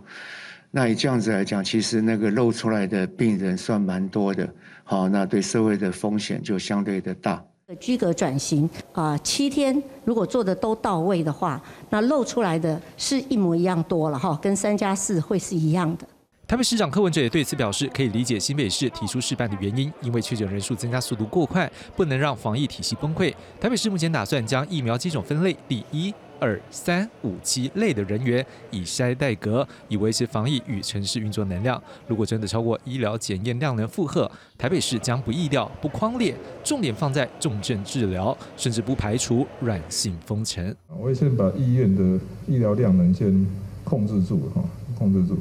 [0.72, 7.42] 那以这样子来讲，其实那个漏出来的病人算蛮多的，好，那对社会的风险就相对的大。
[7.80, 16.06] 居格转型啊，七天如果做的都到位的话，那露出来的是一模一样多了哈，跟三加四会是一样的。
[16.48, 23.34] 台北市长柯文哲也对此表示，可以理解新北市提出试办的原因，因为确诊人数增加速度过快，不能让防疫体系崩溃。
[23.60, 26.14] 台北市目前打算将疫苗接种分类第一。
[26.40, 31.82] 二三五七类的人员以筛代隔，以维持防疫与城市运作能量。
[32.08, 40.76] 如果真的超过医疗检验量能负荷，台北市将不易调、不框列，重点放在重症治疗，甚至不排除软性封城。
[40.90, 43.46] 我会先把医院的医疗量能先
[43.84, 44.64] 控制住，哈，
[44.98, 45.38] 控制住，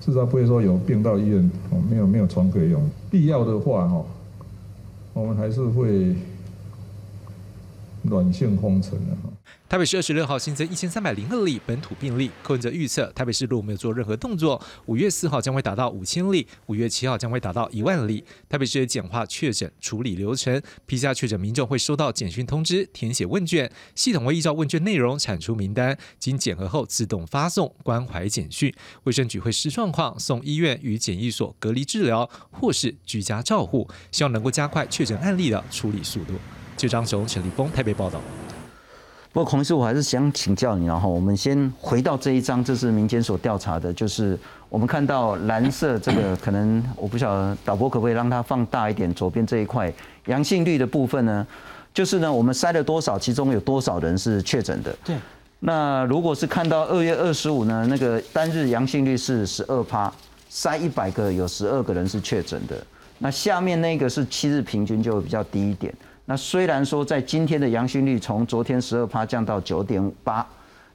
[0.00, 2.82] 至少不会说有病到医院，哦，没有没有床可以用。
[3.10, 4.04] 必要的话，哈，
[5.12, 6.14] 我们还是会
[8.02, 9.30] 软性封城的，哈。
[9.70, 18.24] 台北市二十六号新增一千三百零二例本土病例，柯文哲预测台北市如果没有做任何动作，五月四号将会达到五千例，五月七号将会达到一万例。
[18.48, 28.74] 台北市也简化确诊处理流程批下确诊民众会收到简讯通知，填写问卷，系统会依照问卷内容产出名单，经检核后自动发送关怀简讯。
[29.04, 36.34] 卫生局会视状况送医院与检疫所隔离治疗，或是居家照护，希望能够加快确诊案例的处理速度。
[36.76, 38.20] 就张雄、陈立峰台北报道。
[39.32, 44.36] 不过孔医师，我还是想请教你，然后我们先回到这一章，这是民间所调查的，就是
[44.68, 49.92] 我们看到蓝色这个，可能我不晓得导播可不可以让它放大一点，左边这一块
[50.26, 51.46] 阳性率的部分呢？
[51.94, 54.92] 就是呢，我们筛了多少，其中有多少人是确诊的？
[55.04, 55.16] 对，
[55.60, 60.12] 那如果是看到二月二十五呢，那个单日阳性率是十二趴，
[60.50, 62.76] 筛一百个有十二个人是确诊的。
[63.18, 65.94] 那下面那个是七日平均就会比较低一点。
[66.30, 70.46] 那虽然说在今天的阳性率从昨天十二趴降到九点八，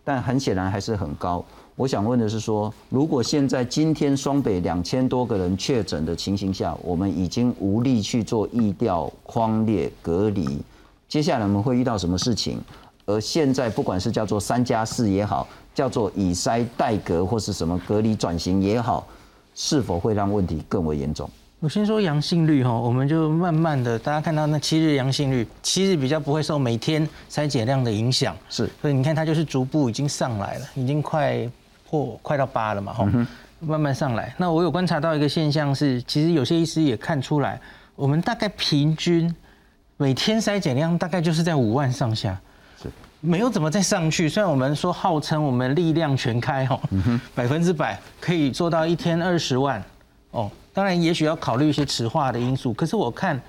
[0.02, 1.43] 但很显然还是很高。
[1.76, 10.58] 我想问的是说，如果现在今天双北两千多个人确诊的情形下，我们已经无力去做疫调、框列、隔离，
[11.10, 12.62] 接下来我们会遇到什么事情？
[13.06, 19.06] 而现在不管是叫做三加四也好，叫做以筛代隔或是什么隔离转型也好，
[19.54, 21.30] 是否会让问题更为严重？
[21.65, 31.49] 我先说阳性率哈，我们就慢慢的，大家看到那七日阳性率，七日比较不会受每天筛检量的影响，是，所以你看它就是逐步已经上来了，已经快
[31.89, 33.12] 破快到八了嘛哈，
[33.62, 34.32] 慢慢上来。
[34.38, 37.60] 那我有观察到一个现象是，其实有些医师也看出来，
[37.95, 39.36] 我们大概平均
[39.97, 42.39] 每天筛检量大概就是在五万上下，
[42.80, 42.88] 是，
[43.21, 44.30] 没有怎么再上去。
[44.30, 46.80] 虽然我们说号称我们力量全开哈，
[47.34, 49.84] 百分之百可以做到一天二十万
[50.30, 50.51] 哦。
[50.76, 53.42] 当然，也许要考虑一些迟化的因素，可是我看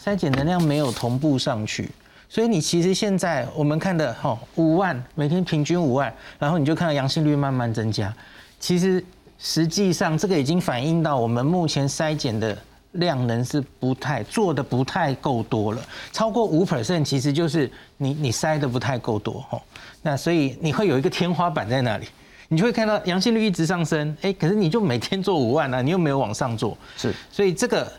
[0.00, 1.90] 筛检能量没有同步上去，
[2.28, 8.14] 所以你其实现在我们看的哈五万每天平均五万，然后你就看到阳性率慢慢增加，
[8.60, 9.04] 其实
[9.40, 12.56] 实际上这个已经反映到我们目前筛检的
[12.92, 19.60] 量能是不太做的不太够多了，超过五 percent 其实就是你你筛的不太够多哈，
[20.00, 22.06] 那所以你会有一个天花板在那里。
[22.48, 27.92] 你就会看到阳性率一直上升，哎，可是你就每天做五万啊，你又没有往上做，是，所以这个，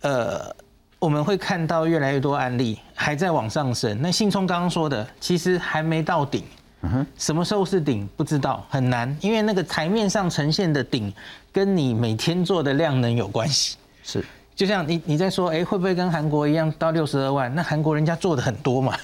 [0.00, 0.54] 呃，
[0.98, 3.96] 我们会看到越来越多案例还在往上升。
[4.02, 6.42] 那信聪刚刚说的，其实还没到顶，
[6.82, 11.12] 嗯哼，什么时候是顶不知道，很难，因为那个台面上呈现的顶，
[11.52, 14.24] 跟你每天做的量能有关系，是，
[14.56, 17.54] 就像你你在说，哎，会不会跟韩国一样到六十二万？
[17.54, 18.98] 那韩国人家做的很多嘛，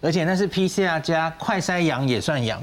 [0.00, 2.62] 而且那是 PCR 加快筛阳也算阳。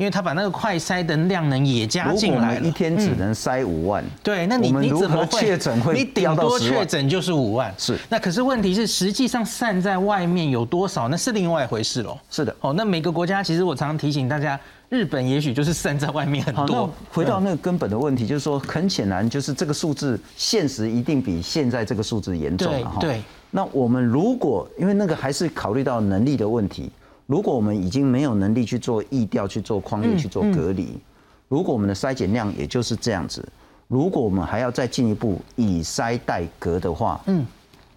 [0.00, 4.02] 因为他把那个快筛的量能也加进来了，一天只能筛五万。
[4.22, 5.92] 对，那你你怎么确诊会？
[5.92, 7.70] 你顶多确诊就是五万。
[7.76, 7.98] 是。
[8.08, 12.16] 那可是问题是，实际上散在外面有多少，那是另外一回事喽。
[12.30, 12.56] 是的。
[12.62, 14.58] 哦，那每个国家其实我常常提醒大家，
[14.88, 16.90] 日本也许就是散在外面很多。
[17.12, 22.96] 回到那个根本的问题，就是说，很显然就是这个数字，现实一定比现在这个数字严重了哈。
[22.98, 23.20] 对。
[23.50, 26.90] 那我们如果因为那个还是考虑到能力的问题。
[27.30, 30.98] 如果我们已经没有能力去做疫调、去做框列、去做隔离，
[31.46, 33.48] 如果我们的筛检量也就是这样子，
[33.86, 37.46] 如果我们还要再进一步以筛代隔的话，嗯，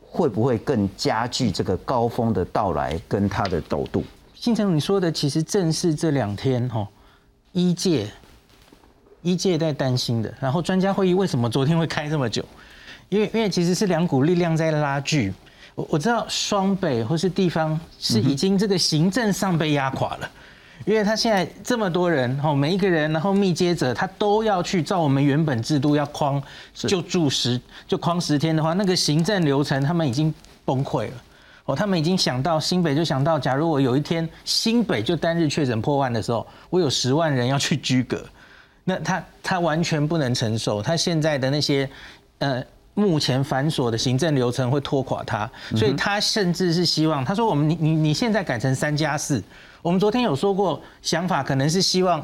[0.05, 4.03] 会不会更加剧这个高峰的到来跟它的陡度？
[4.35, 6.87] 信成你说的其实正是这两天哈，
[7.53, 8.07] 医界
[9.23, 10.31] 医界在担心的。
[10.39, 12.45] 然后专家会议为什么昨天会开这么久？
[13.09, 15.33] 因为因为其实是两股力量在拉锯。
[15.75, 20.29] 我我知道双北或是地方是已经这个行政上被压垮了，
[20.85, 26.41] 因为他现在这么多人哦，每一个人然后密接者他都要去照我们原本制度要框
[26.73, 30.31] 就住十就框十天的话，那个行政流程他们已经
[30.63, 31.13] 崩溃了。
[31.65, 38.23] 哦，他们已经想到新北就想到，假如我有一天新北就单日确诊破万的时候，我有十万人要去居隔，
[38.83, 41.89] 那他他完全不能承受，他现在的那些
[42.37, 42.63] 呃。
[42.95, 49.43] 目前繁琐的行政流程会拖垮他，所以他甚至是希望他说：“我们你你你现在改成三加四，
[49.81, 52.23] 我们昨天有说过想法，可能是希望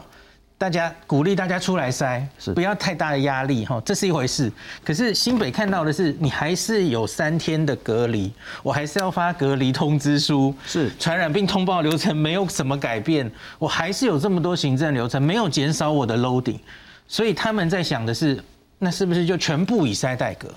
[0.60, 4.52] 大家鼓励大家出来筛，不要太大的压力哈，这是一回事。
[4.86, 16.60] 可是新北看到的是，你还是有三天的隔离，我还是要发隔离通知书，是传染病通报流程没有什么改变，我还是有这么多行政流程，没有减少我的 loading，
[17.08, 18.40] 所以他们在想的是。”
[18.80, 20.48] 那是不是就全部以筛代隔？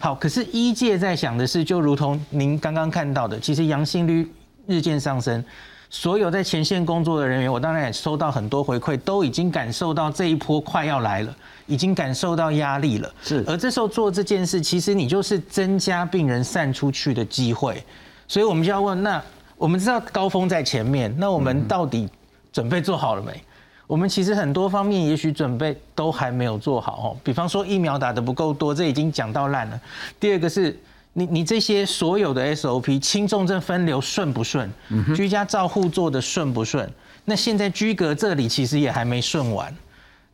[0.00, 4.28] 好，可是医界在想的是，就如同您刚刚看到的，其实阳性率
[4.66, 5.42] 日渐上升，
[5.88, 11.34] 所有在前线工作的人员，我当然也收到很多回馈，都已经感受到这一波快要来了，
[11.66, 13.14] 已经感受到压力了。
[13.22, 17.82] 是，而这时候做这件事，其实你就是增加病人散出去的机会，
[18.26, 19.22] 所以我们就要问：那
[19.56, 22.08] 我们知道高峰在前面，那我们到底
[22.52, 23.42] 准备做好了没？
[23.88, 29.80] 我们其实很多方面也许准备都还没有做好哦，比方说疫苗打的不够多，这已经讲到烂了。
[30.20, 30.78] 第二个是
[31.14, 34.70] 你你这些所有的 SOP 轻重症分流顺不顺？
[35.16, 36.88] 居家照护做的顺不顺？
[37.24, 39.74] 那现在居隔这里其实也还没顺完。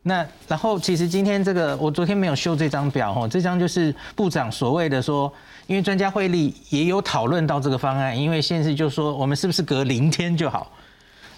[0.03, 5.31] 那然后其实今天这个我昨天没有修这张表哦，这张就是部长所谓的说，
[5.65, 10.69] 因为专家会议也有讨论到这个方案，因为现在就说我们是不是隔零天就好？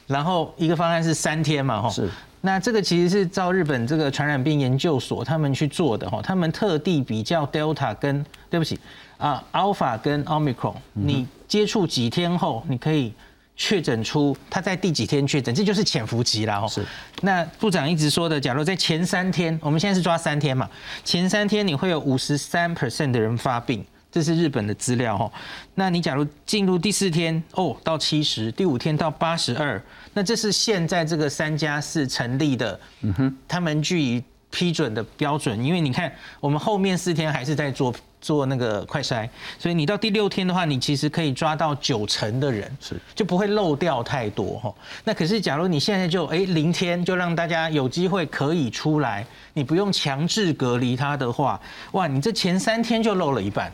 [0.08, 2.10] 然后一个方案是三天嘛，哈，是。
[2.42, 8.80] 那这个其实是照日本这个传染病研究所他们去做的，哈，他们特地比较 Delta 跟对不起
[9.18, 13.12] 啊 Alpha 跟 Omicron，你接触几天后，你可以
[13.58, 16.62] 确诊出他在第几天确诊，这就是潜伏期啦。
[16.62, 16.68] 哈。
[16.68, 16.86] 是。
[17.22, 20.70] 那部长一直说的，假如在前三天，我们现在是抓三天嘛，
[21.04, 23.84] 前三天你会有五十三 percent 的人发病，
[24.18, 25.32] 这是日本的资料哦。
[25.76, 29.80] 那你假如进入第四天，哦，到七十，第五天到八十二，
[30.14, 37.94] 那这是现在这个三加四成立的，嗯哼，他们据以批准的标准，因为你看我们后面四天还是在做。
[38.20, 44.74] 做那个快筛，所以你到第六天的话，你其实可以抓到九成的人，是就不会漏掉太多哈。
[45.04, 51.62] 那可是假如你现在就哎零天就让大家有机会可以出来，你不用强制隔离他的话，
[51.92, 53.72] 哇，你这前三天就漏了一半，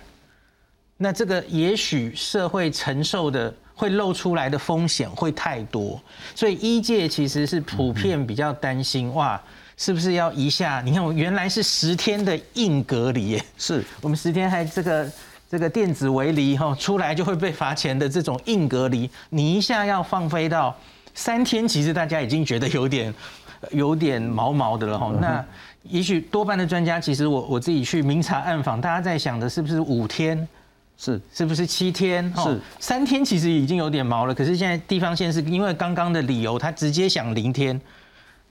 [1.04, 6.02] 那这个也许社会承受的会露出来的风险会太多，
[6.34, 9.40] 所以医界其实是普遍比较担心哇。
[9.76, 10.82] 是不是要一下？
[10.86, 15.12] 你看，我原来是十天的硬隔离，是我们十天还这个
[15.50, 20.74] 这个电子围篱哈，出来就会被罚钱的这种硬隔离，你一下要放飞到
[21.16, 23.12] 三天，其实大家已经觉得有点
[23.72, 25.12] 有点毛毛的了哈。
[25.20, 25.44] 那
[25.90, 30.48] 也许多半的专家，其实我我自己去明察暗访，大家在想的是不是五天？
[30.98, 32.34] 是是不是七天？
[32.36, 34.34] 是三天，其实已经有点毛了。
[34.34, 37.80] 可是现在地方县是因为刚刚的理由，他直接想零天，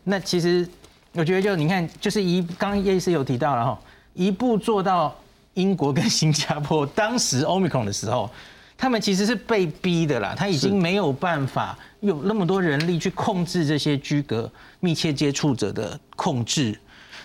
[0.04, 0.68] 那其实。
[1.14, 3.78] 我觉得就你看，就是一刚刚叶医师有提到了哈，
[4.14, 5.14] 一步做到
[5.52, 8.30] 英国跟新加坡当时 Omicron 的时候，
[8.78, 16.80] 他们其实是被逼的啦，他已经没有办法有那么多人力去控制这些居隔密切接触者的控制。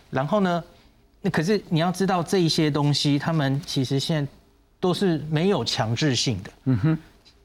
[0.09, 0.61] 然后呢，
[1.21, 4.31] 那可是你要知道这一些东西，他们其实现在
[4.79, 6.51] 都是没有强制性的。
[6.65, 6.97] 嗯哼，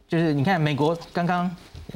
[0.09, 1.51] 就是你看美国刚刚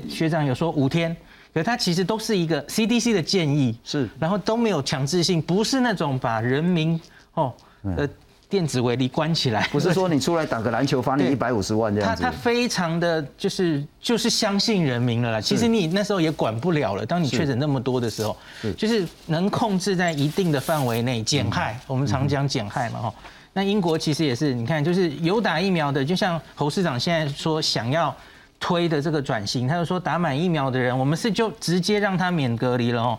[0.08, 1.16] 学长有说五天。
[1.54, 7.00] 可它其实都是一个 CDC 的建议，是，然后都没有强制性，不是那种把人民
[7.32, 7.50] 哦
[7.96, 8.06] 呃
[8.46, 12.22] 电子围篱关起来，不是说你出来打个篮球罚你一百五十万这样子。
[12.22, 15.40] 他他非常的就是就是相信人民了啦。
[15.40, 18.36] 其实你那时候也管不了了，当你确诊那么多的时候，
[18.76, 21.80] 就是能控制在一定的范围内减害。
[21.86, 23.14] 我们常讲减害嘛哈。
[23.56, 28.14] 那英国其实也是，你看就是有打疫苗的，就像侯市长现在说想要。
[28.58, 33.18] 推的这个转型，他就说打满疫苗的人，我们是就直接让他免隔离了哦。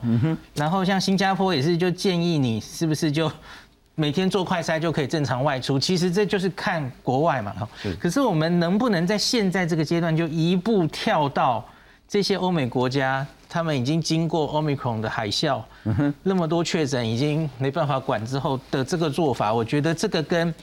[0.55, 3.31] 然后像新加坡也是，就建议你是不是就
[3.93, 5.77] 每天做快筛就可以正常外出。
[5.77, 7.53] 其实这就是看国外嘛。
[7.99, 11.63] 可是我们能不能在现在这个阶段就一步跳到
[12.07, 15.61] 这些欧美国家，他们已经经过 Omicron 的海啸，
[16.23, 20.53] 那么多确诊已经没办法管之后的这个做法，我觉得这个跟。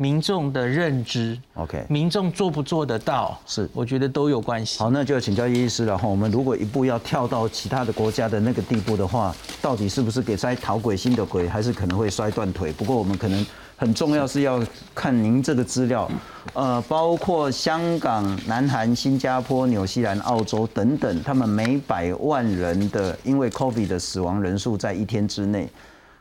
[0.00, 4.78] 民众的认知，OK，民众做不做得到，是我觉得都有关系。
[4.78, 6.06] 好，那就要请教叶医师了哈。
[6.06, 12.70] 我们如果一步要跳到其他的国家的那个地步的话，到底是不是给摔逃鬼新的鬼，还是可能会摔断腿？
[12.70, 13.44] 不过我们可能
[13.80, 14.60] 很重要是要
[14.92, 16.10] 看您这个资料，
[16.52, 25.70] 呃，包括香港、南韩、新加坡、纽西兰、澳洲等等，他们每百万人的因为 COVID 的死亡人数在一天之内。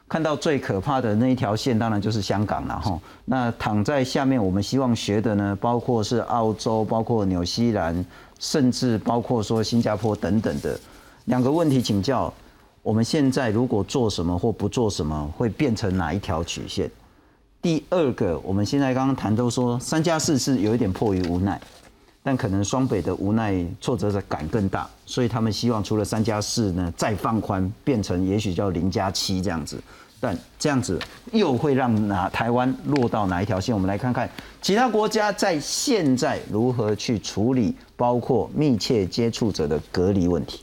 [0.07, 2.99] 看到最可怕的那一条线，当然就是香港了哈。
[3.25, 8.05] 那躺在下面，我们希望学的呢，包括是澳洲，包括纽西兰，
[8.39, 10.79] 甚至包括说新加坡等等的。
[11.25, 12.31] 两个问题请教：
[12.83, 16.87] 我们现在如果做什么或不做什么，会变成哪一条曲线？
[17.67, 21.59] 第二个，我们现在刚刚谈都说三加四是有一点迫于无奈。
[22.23, 29.77] 但可能双北的无奈挫折感更大，所以他们希望除了三加四呢，再放宽，变成也许叫零加七这样子。
[30.21, 30.97] 但这样子
[31.33, 33.75] 又会让哪台湾落到哪一条线？
[33.75, 34.29] 我们来看看
[34.61, 40.61] 其他国家在现在如何去处理包括密切接触者的隔离问题。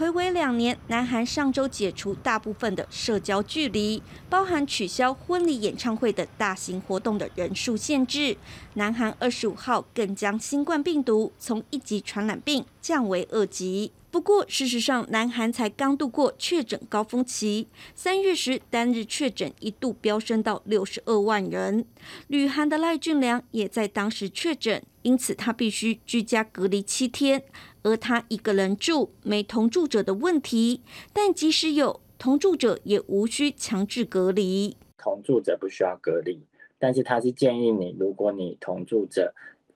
[0.00, 8.38] 暌违两年，南韩上周解除大部分的社交距离，包含取消婚礼、演唱会等大型活动的人数限制。
[8.74, 13.92] 南韩二十五号更将新冠病毒从一级传染病降为二级。
[14.10, 21.84] 不过，事实上，南韩才刚度过确诊高峰期，三月时单日确诊一度飙升到六十二万人。
[22.26, 27.44] 旅韩的赖俊良也在当时确诊，因此他必须居家隔离七天。
[27.82, 30.82] 而他一个人住，没同住者的问题。
[31.12, 34.76] 但即使有同住者，也无需强制隔离。
[34.98, 36.40] 同住者不需要隔离，
[36.78, 39.32] 但是他是建议你，如果你同住者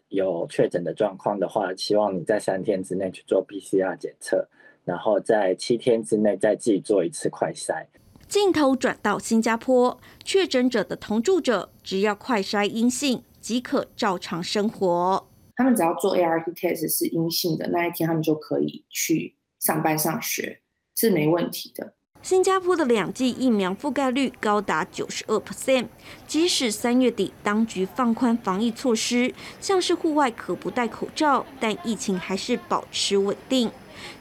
[0.09, 4.47] 有确诊的状况的话，希望你在三天之内去做 PCR 检测，
[4.85, 7.87] 然后在七天之内再自己做一次快筛。
[8.29, 15.29] 镜头转到新加坡，确诊者的同住者只要快筛阴性，即可照常生活。
[15.57, 20.61] 他们只要做 ART test 是阴性的那一天，他们就可以去上班上学，
[20.97, 21.95] 是没问题的。
[22.23, 25.89] 新加坡的两剂疫苗覆盖率高达九十二 percent，
[26.27, 33.71] 即使三月底当局放宽防疫措施，像是户外可不戴口罩，但疫情还是保持稳定。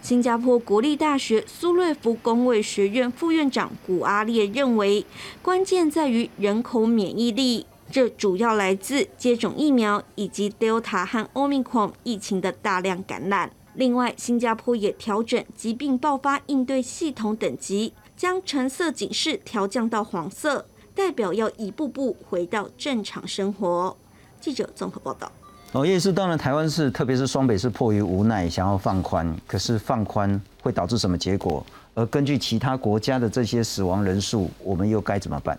[0.01, 5.05] 新加坡国立大学苏瑞福工卫学院副院长古阿列认为，
[5.41, 13.51] 关键在于人口免疫力，这主要来自接种疫苗以及 Delta 和 Omicron 疫情的大量感染。
[13.75, 20.65] 另外，新加坡也调整疾病爆发应对系统等级，将橙色警示调降到黄色，
[20.95, 23.95] 代表要一步步回到正常生活。
[24.41, 25.31] 记者综合报道。
[25.73, 31.63] 哦，也是，当然台湾是，特别是双北是迫于无奈想要放宽，可是放宽会导致什么结果？
[31.93, 35.55] 而根据其他国家的这些死亡人数，我们又该怎么办？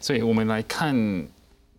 [0.00, 0.92] 所以，我们来看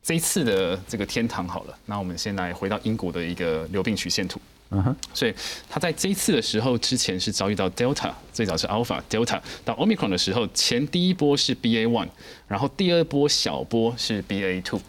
[0.07, 1.77] 这一次的这个天堂好了。
[1.85, 4.39] 那我们先来回到英国的一个流病曲线图。
[4.69, 5.33] 嗯哼，所以
[5.69, 12.09] 他在这一次的时候，之前是遭遇到 Delta，最早是 Alpha，Delta 到 Omicron 的时候，前第一波是 BA one，
[12.49, 14.81] 然后第二波小波是 BA two，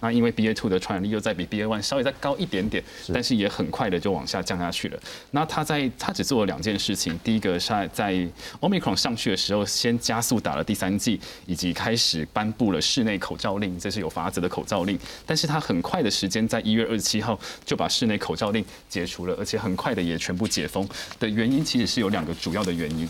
[0.00, 2.82] 那因为 BA two 的传染力又再比 BA one 稍微再高一点点，
[3.12, 4.98] 但是也很快的就往下降下去了。
[5.32, 8.14] 那他在他只做了两件事情，第一个是在
[8.60, 14.98] Omicron 上去的时候，先加速打了第三剂，以及开始颁布了室内口罩令，这是有法则的口罩令。
[15.26, 19.25] 但是他很快的时间，在一月二十七号就把室内口罩令解除。
[19.34, 23.08] 而且很快的也全部解封的原因，其实是有两个主要的原因。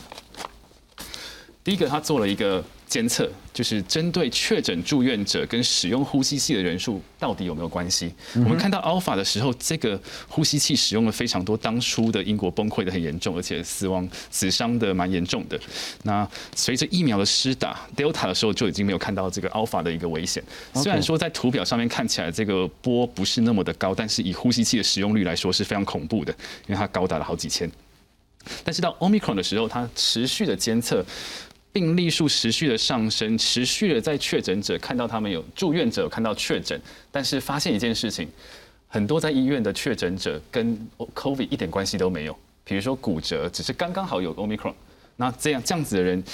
[1.67, 8.15] 第一个，他做了一个监测，就是针对确诊住院者跟使用呼吸器的人数到底有没有关系。
[8.35, 15.59] 我们看到 Alpha 的时候，这个呼吸器使用了非常多，当初的英国崩溃的很严重，而且死亡死伤的蛮严重的。
[16.05, 20.41] 那随着疫苗的施打，Delta 的时候就已经没有看到这个 Alpha 的一个危险。
[20.73, 26.33] 虽然说在图表上面看起来这个波不是那么的高，但是以呼吸器的使用率来说是非常恐怖的，
[26.69, 27.69] 因为它高达了好几千。
[28.63, 31.05] 但是到 Omicron 的时候，它持续的监测。
[31.77, 36.81] 病例数持续的上升，持续的在确诊者看到他们有住院者看到确诊，
[37.13, 38.27] 但是发现一件事情，
[38.89, 42.35] 很多在医院的确诊者跟 COVID 一点关系都没有。
[42.65, 44.73] 比如说骨折，只是刚刚好有 Omicron，
[45.17, 46.25] 那这样这样子的人，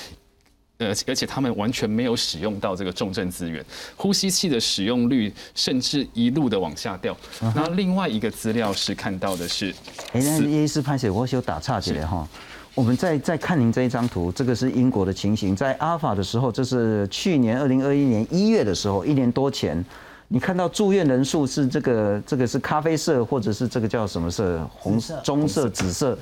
[0.78, 3.64] 呃，而且他们完全没有使用到这个重症资源，
[3.96, 7.16] 呼吸器的使用率甚至一路的往下掉。
[7.40, 9.74] 那另外一个资料是看到的是，
[10.12, 12.28] 哎，那叶医师拍写，我有打岔起来哈。
[12.74, 19.84] 我们再再看您这一张图，这个是英国的情形，在阿尔法的时候，这是去年二零二一年一月的时候，一年多前，
[20.28, 24.66] 你看到住院人数是这个这个是咖啡色，或者是这个叫什么色？
[24.72, 26.18] 红色、棕色、紫色，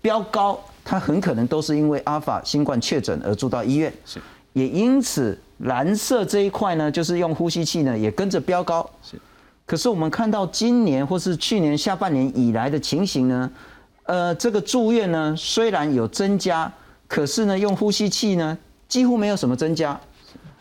[0.00, 3.92] 标高，它很可能都是因为阿尔法新冠确诊而住到医院。
[4.04, 4.20] 是，
[4.52, 8.88] 也因此蓝色这一块呢，就是用呼吸器呢也跟着标高。
[9.02, 9.20] 是，
[9.66, 13.50] 可是我们看到今年或是去年下半年以来的情形呢？
[14.10, 16.68] 呃，这个住院呢，虽然有增加，
[17.06, 18.58] 可是呢，用呼吸器呢，
[18.88, 19.98] 几乎没有什么增加。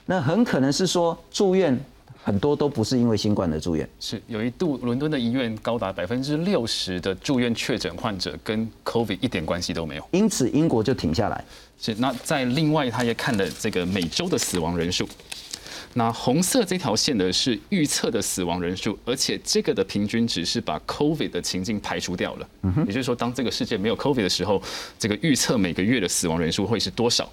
[0.06, 1.76] 那很可能是说，住院
[2.24, 3.90] 很多都不是因为新冠的住院。
[4.00, 10.08] 是有一度，伦敦的医院高达百分之六十的住院确诊患者跟 COVID 一点关系都没有。
[10.12, 11.44] 因此，英国就停下来。
[11.82, 15.10] 是那在另外，他也看了这个每周的死亡人数。
[15.94, 22.48] 那红色这条线的是预测的死亡人数，而且这个的平均值是把 COVID 的情境排除掉了。
[22.88, 24.62] 也就是说，当这个世界没有 COVID 的时候，
[24.98, 27.30] 这个预测每个月的死亡人数会是多少？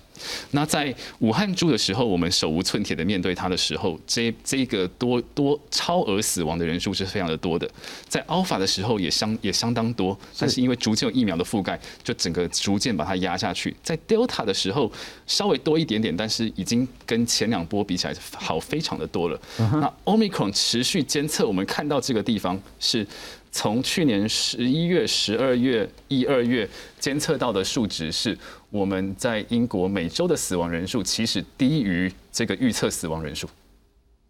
[0.51, 7.69] 那在武汉住的时候，我们手无寸铁的面对它的时候，这这个多多超额死亡的人数是非常的多的。
[8.09, 13.75] 在 Alpha 的时候也相也相当多，但是因为逐渐有疫苗的覆盖，就整个逐渐把它压下去。
[13.83, 14.91] 在 Delta 的时候
[15.27, 18.15] 稍微多一点点，但是已经跟前两波比起来。
[18.35, 19.41] 好，非常的多了。
[19.59, 23.07] 那 Omicron 持续监测，我们看到这个地方是
[23.53, 28.37] 从去年十一月、十二月、一二月监测到的数值，是
[28.77, 33.49] 我们在英国每周的死亡人数其实低于这个预测死亡人数。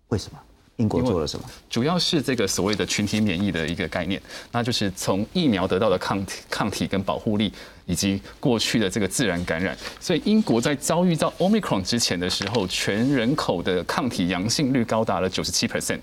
[0.08, 0.38] 为什么？
[0.76, 1.44] 英国做了什么？
[1.70, 4.20] 主要是这个所谓的群体免疫的一个概念，
[4.52, 7.50] 那就是从疫苗得到的抗体、抗体跟保护力，
[7.86, 9.76] 以及过去的这个自然感染。
[9.98, 16.00] 所以英国在遭遇到 Omicron 之前的时候，全人口的抗体阳性率高达了九十七 percent，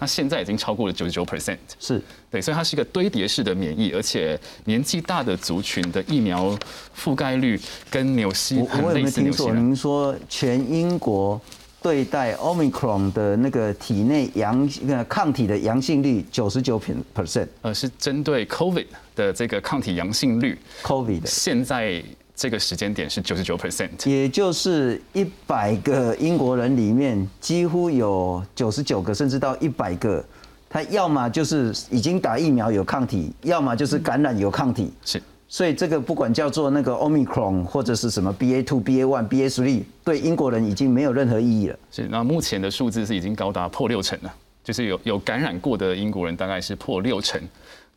[0.00, 1.58] 那现在已经超过了九十九 percent。
[1.78, 6.58] 是对，所以它是一个堆叠式的免疫，而且年纪大的族群的疫苗
[6.98, 7.58] 覆盖率
[7.88, 9.20] 跟纽西很类似。
[9.20, 11.40] 听错，您说全英国？
[11.82, 16.80] 对待 Omicron 的那个体内阳呃抗体的阳性率九十九
[17.14, 22.02] percent，呃，是针对 COVID 的这个抗体阳性率，COVID 的现在
[22.34, 30.24] 这个时间点是九十九 percent，也就是一百个英国人里面几乎有九十九个甚至到一百个，
[30.68, 34.92] 他要么就是已经打疫苗有抗体，要么就是感染有抗体。
[35.04, 35.22] 是。
[35.48, 41.78] 所以这个不管叫做那个 Omicron 或者是什么 BA two、BA one、BA three，对英国人已经没有任何意义了。
[41.90, 44.34] 是，那目前的数字是已经高达破六成了，
[44.64, 47.40] 就是有有感染过的英国人大概是破六成。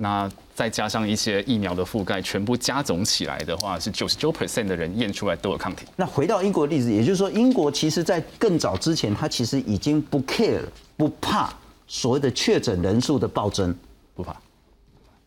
[0.02, 5.86] 那再加上一些疫苗的覆盖，全部加总起来的话，是九十九 percent 的人验出来都有抗体。
[5.98, 10.62] 那回到英国的例子，也就是说，英国其实在更早之前，它其实已经不 care
[10.96, 11.54] 不怕
[11.86, 13.76] 所谓的确诊人数的暴增，
[14.16, 14.34] 不怕。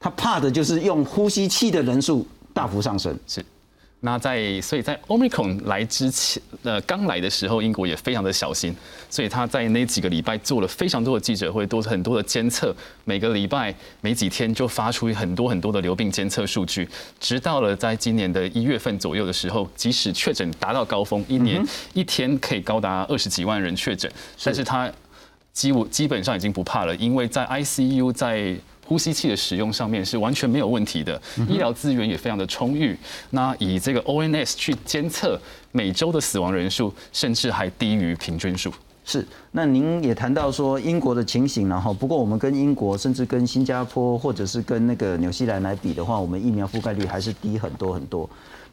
[0.03, 3.17] 他怕的就是用呼吸器的人数大幅上升。
[3.27, 3.43] 是。
[4.05, 8.75] 那在所以在 Omicron 来之前，呃，刚来的时候，英国也非常的小心，
[9.09, 12.75] 所以他在那几个礼拜做了非常多的记者会，多很多的监测，
[13.05, 16.89] 每个礼拜每几天就发出很多很多的流病监测数据，
[17.21, 24.11] 直到了在今年的一月份左右的时候，即使确诊达到高峰，一年一天可以高达二十几万人确诊，
[24.43, 24.91] 但是他
[25.53, 28.57] 基基基本上已经不怕了，因为在 ICU 在。
[28.93, 31.19] 呼吸器的使用上面是完全没有问题的，
[31.49, 32.95] 医疗资源也非常的充裕。
[33.31, 35.41] 那以这个 ONS 去监测
[35.71, 38.71] 每周的死亡人数，甚至还低于平均数。
[39.03, 48.29] 是，那您也谈到说英国的情形，然后不过我们跟英国，甚至跟新加坡或者是跟那个纽西兰来比的话，我们疫苗覆盖率还是低很多很多。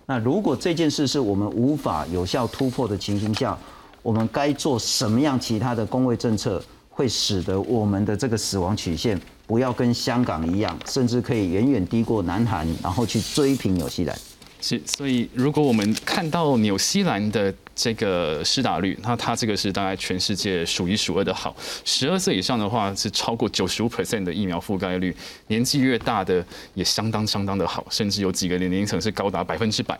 [0.05, 3.57] 那如果这件事是我们无法有效突破的情形下，
[4.01, 9.17] 我们该做什么样其他的工位政策，会使得我们的这个死亡曲线？
[9.49, 14.15] 不要跟香港一样，甚至可以远远低过南韩，然后去追平纽西兰。
[14.61, 21.55] 是，所以如果我们看到纽西兰的这个施打率，那它这个是大概全世界数一数二的好。
[21.83, 25.15] 十二岁以上的话是超过九十五 percent 的疫苗覆盖率，
[25.47, 26.45] 年纪越大的
[26.75, 29.99] 也相当相当的好，甚至有几个年龄层是高达百分之百。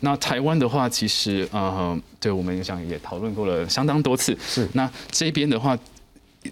[0.00, 4.36] 那台湾的话，其实呃，对我们想也讨论过了相当多次。
[4.44, 5.78] 是，那这边的话。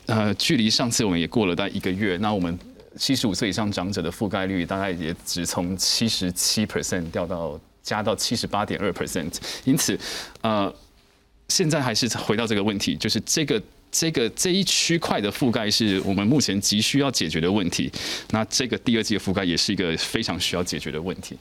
[0.07, 2.59] 呃，距离上次我们也过了大概一个月，那我们
[2.97, 9.33] 七十五岁以上长者的覆盖率大概也只从七十七 percent 掉到加到七十八点二 percent，
[9.65, 9.99] 因此，
[10.41, 10.73] 呃，
[11.49, 17.91] 现在还是回到这个问题，就是这个这个这一区块的覆盖是我们目前急需要解决的问题，
[18.31, 21.39] 那这个第二季的覆盖也是一个非常需要解决的问题。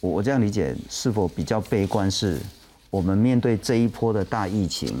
[0.00, 2.10] 我我这样理解，是否比较悲观？
[2.10, 2.40] 是
[2.90, 4.94] 我们面对这一波的大疫情？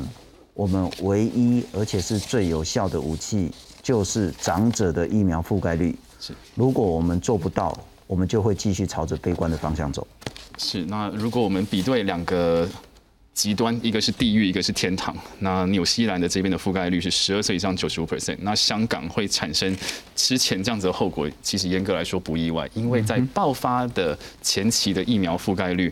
[0.60, 3.50] 我们唯一而且是最有效的武器，
[3.82, 5.96] 就是长者的疫苗覆盖率。
[6.20, 7.74] 是，如果我们做不到，
[8.06, 10.06] 我们就会继续朝着悲观的方向走。
[10.58, 12.68] 是，那如果我们比对两个
[13.32, 15.16] 极端，一个是地狱，一个是天堂。
[15.38, 19.74] 那纽西兰的这边的覆盖率是十二岁以上九十五 percent，那香港会产生
[20.14, 25.90] 之前这样子的后果，其实严格来说不意外，因为在爆发的前期的疫苗覆盖率。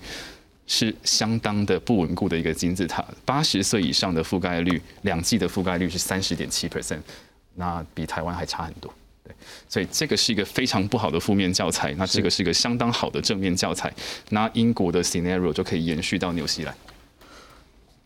[0.68, 3.04] 是相当的不稳固的一个金字塔。
[3.24, 7.00] 八十岁以上的覆盖率，两剂的覆盖率是三十点七 percent，
[7.56, 8.92] 那比台湾还差很多。
[9.24, 9.34] 对，
[9.68, 11.92] 所以这个是一个非常不好的负面教材。
[11.94, 13.92] 那这个是一个相当好的正面教材。
[14.28, 16.74] 那英国的 scenario 就可以延续到纽西兰。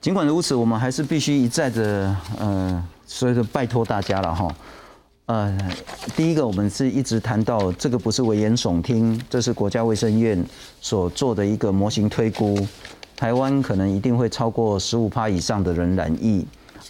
[0.01, 4.53] 尽管如此，我们还是必须一再的，呃，所以说拜托大家了哈。
[5.27, 5.57] 呃，
[6.17, 10.45] 第一个，我们是一直谈到这个不是危言耸听，这是国家卫生院
[10.81, 12.59] 所做的一个模型推估，
[13.17, 16.45] 台湾可能一定会超过十五趴以上的人染疫，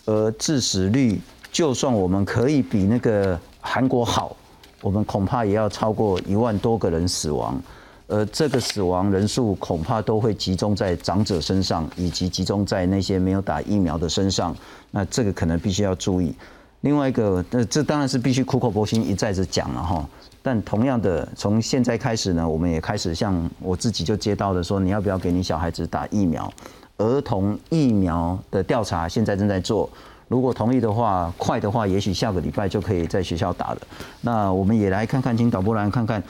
[0.06, 1.20] 而致死率
[1.52, 4.34] 就算我们可以比那个韩国好，
[4.80, 7.62] 我们恐怕也要超过一万多个人死亡，
[8.08, 14.56] 而这个死亡人数恐怕都会集中在长者身上，以及集中在那些没有打疫苗的身上，
[14.90, 16.34] 那这个可能必须要注意。
[16.82, 20.06] 另外一个，那这当然是必须苦口婆心一再的讲了哈。
[20.42, 26.52] 但同样的，从现在开始呢，我们也开始像我自己就接到的说，你要不要给你小孩子打疫苗？
[26.98, 29.88] 儿童疫苗的调查现在正在做，
[30.28, 33.78] 如果同意的话，快的话，也许下个礼拜就可以在学校打了。
[34.20, 36.22] 那我们也来看看，请导播来看看，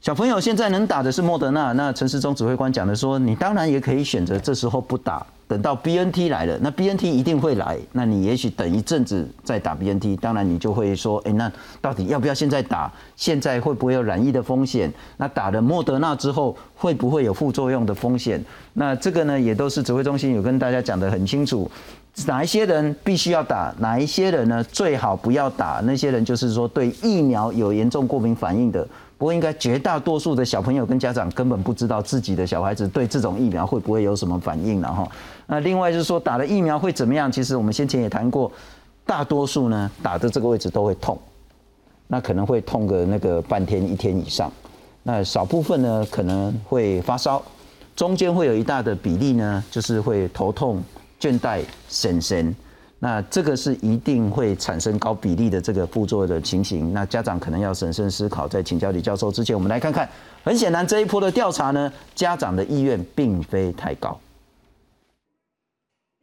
[0.00, 1.72] 小朋友现在能打的是莫德纳。
[1.72, 5.26] 那陈时中指挥官讲的说，你当然也可以选择这时候不打。
[5.48, 12.92] 等到 B N T 来了，那 B N T 一定会来，那你也许等一阵子再打 B N T，当然你就会说，哎，那到底要不要现在打？
[13.16, 14.92] 现在会不会有染疫的风险？
[15.16, 18.40] 那打了莫德纳之后会不会有副作用的风险？
[18.74, 21.68] 那这个呢，也都是指挥中心有跟大家讲得很清楚，
[22.26, 25.80] 哪一些人必须要打，哪一些人呢最好不要打？
[25.82, 28.86] 那些人就是说对疫苗有严重过敏反应的。
[29.18, 35.08] 不过，应该绝大多数的小朋友跟家长根本不知道自己的小孩子对这种疫苗会不会有什么反应了哈。
[35.48, 37.30] 那另外就是说，打了疫苗会怎么样？
[37.30, 38.50] 其实我们先前也谈过，
[39.04, 41.18] 大多数呢打的这个位置都会痛，
[42.06, 44.50] 那可能会痛个那个半天一天以上。
[45.02, 47.42] 那少部分呢可能会发烧，
[47.96, 50.80] 中间会有一大的比例呢就是会头痛、
[51.20, 52.54] 倦怠、神神。
[53.00, 56.92] 那这个是一定会产生高比例的这个副作用的情形。
[56.92, 58.48] 那家长可能要审慎思考。
[58.48, 60.08] 在请教李教授之前，我们来看看，
[60.42, 64.18] 很显然这一波的调查呢，家长的意愿并非太高。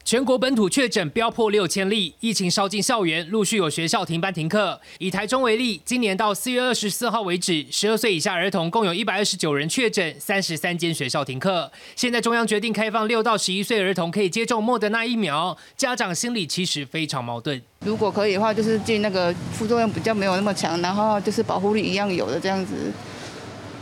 [0.06, 4.80] 全国本土确诊飙破六千例，疫情烧进校园，陆续有学校停班停课。
[5.00, 11.72] 以台中为例，今年到四月二十四号为止，十二岁以下儿童共有一百二十九人确诊，三十三间学校停课。
[11.96, 17.60] 现在中央决定开放六到十一岁儿童可以接种莫德纳疫苗，家长心里其实非常矛盾。
[17.84, 22.94] 如果可以的话，就是进那个副作用比较没有那么强，然后就是保护力一样有的这样子。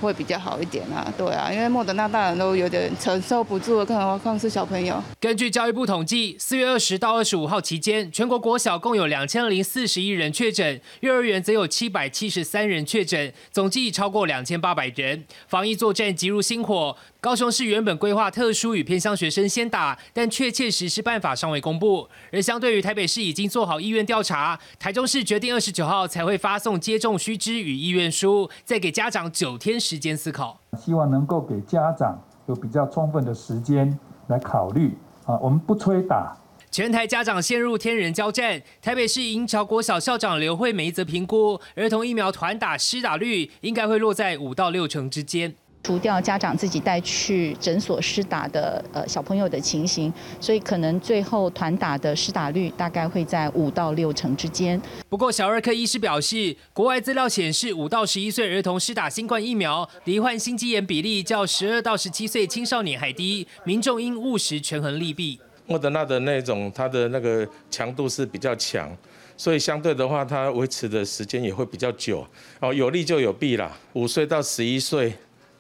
[0.03, 5.01] 会比较好一点啊，对啊，因为莫德纳大人都有点承受不住，更何况是小朋友。
[5.19, 15.23] 根据教育部统计，四月二十到二十五号期间，全国国小共有两千零四十一人确诊，幼儿园则有七百七十三人确诊，总计超过两千八百人。
[15.47, 16.95] 防疫作战急如星火。
[17.21, 22.09] 高雄市原本规划特殊与偏乡学生先打，但确切实施办法尚未公布。
[22.33, 30.59] 而相对于台北市已经做好意愿调查，台中市决定二十九号才会发送接种须知与意愿书，再给家长九天时间思考。
[30.77, 36.35] 希望能够给家长有比较充分的时间来考虑啊，我们不催打。
[36.71, 38.59] 全台家长陷入天人交战。
[38.81, 45.53] 台北市银桥国小校长刘惠梅则评估，儿童疫苗团打施打率应该会落在五到六成之间。
[45.83, 54.81] 除掉家长自己带去诊所施打的呃小朋友的情形，所以可能最后团打的施打率大概会在五到六成之间。
[55.09, 63.45] 不过，小儿科医师表示，国外资料显示，五到十一岁儿童施打新冠疫苗，罹患心肌炎比例较十二到十七岁青少年还低。
[63.65, 65.37] 民众应务实权衡利弊。
[65.65, 68.89] 莫德纳的那种，它的那个强度是比较强，
[69.35, 72.25] 所以相对的话，它维持的时间也会比较久。
[72.61, 73.77] 哦，有利就有弊啦。
[73.91, 75.13] 五岁到十一岁。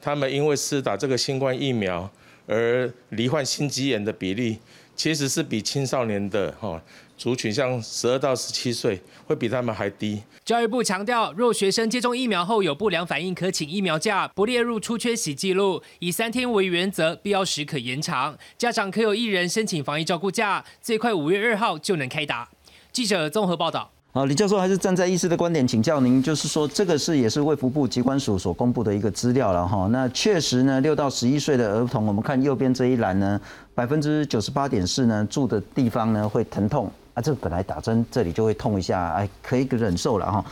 [0.03, 2.11] 他们因为施打这个新冠疫苗
[2.45, 4.59] 而罹患心肌炎的比例，
[4.97, 6.81] 其实是比青少年的哈
[7.15, 10.21] 族群，像十二到十七岁，会比他们还低。
[10.43, 18.37] 教育部强调，若学生接种疫苗后有不良反应，可请疫苗假，不列入出缺席记录，以三天为原则，必要时可延长。
[18.57, 22.49] 家长可有一人申请防疫照顾假，最快五月二号就能开打。
[22.91, 23.92] 记者综合报道。
[24.15, 29.87] 好，李教授还是站在医师的观点请教您，就是说这个是也是卫福部机关署所公布的一个资料了哈。
[29.87, 33.41] 那确实呢，六到十一岁的儿童，我们看右边这一栏呢，
[33.73, 40.45] 百分之九十八点四呢住的地方呢会疼痛啊，这本来打针这里就会痛一下，哎，可以忍受了哈。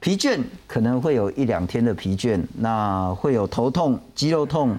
[0.00, 4.74] 疲倦可能会有一两天的疲倦，那会有头痛、肌肉痛。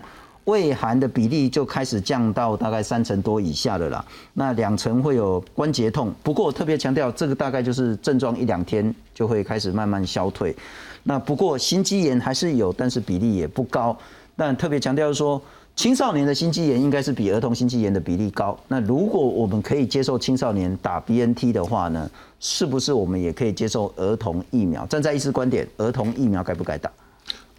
[0.47, 10.55] 胃寒的比例就开始降到大概三成多以下的啦，那两成会有关节痛，不过特别强调，这个大概就是症状一两天就会开始慢慢消退。
[11.03, 13.95] 那不过心肌炎还是有，但是比例也不高。
[14.37, 15.41] 但特别强调说，
[15.75, 18.57] 青少年的心肌炎应该是比儿童心肌炎的比例高。
[18.69, 24.85] 那如果我们可以接受青少年打 BNT 的话呢，是不是我们也可以接受儿童疫苗？
[24.85, 26.89] 站在医师观点，儿童疫苗该不该打？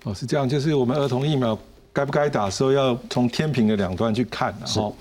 [0.05, 1.59] 哦，是这样，就是我们儿童疫苗。
[1.99, 4.97] 该不该打的时候，要从天平的两端去看，然后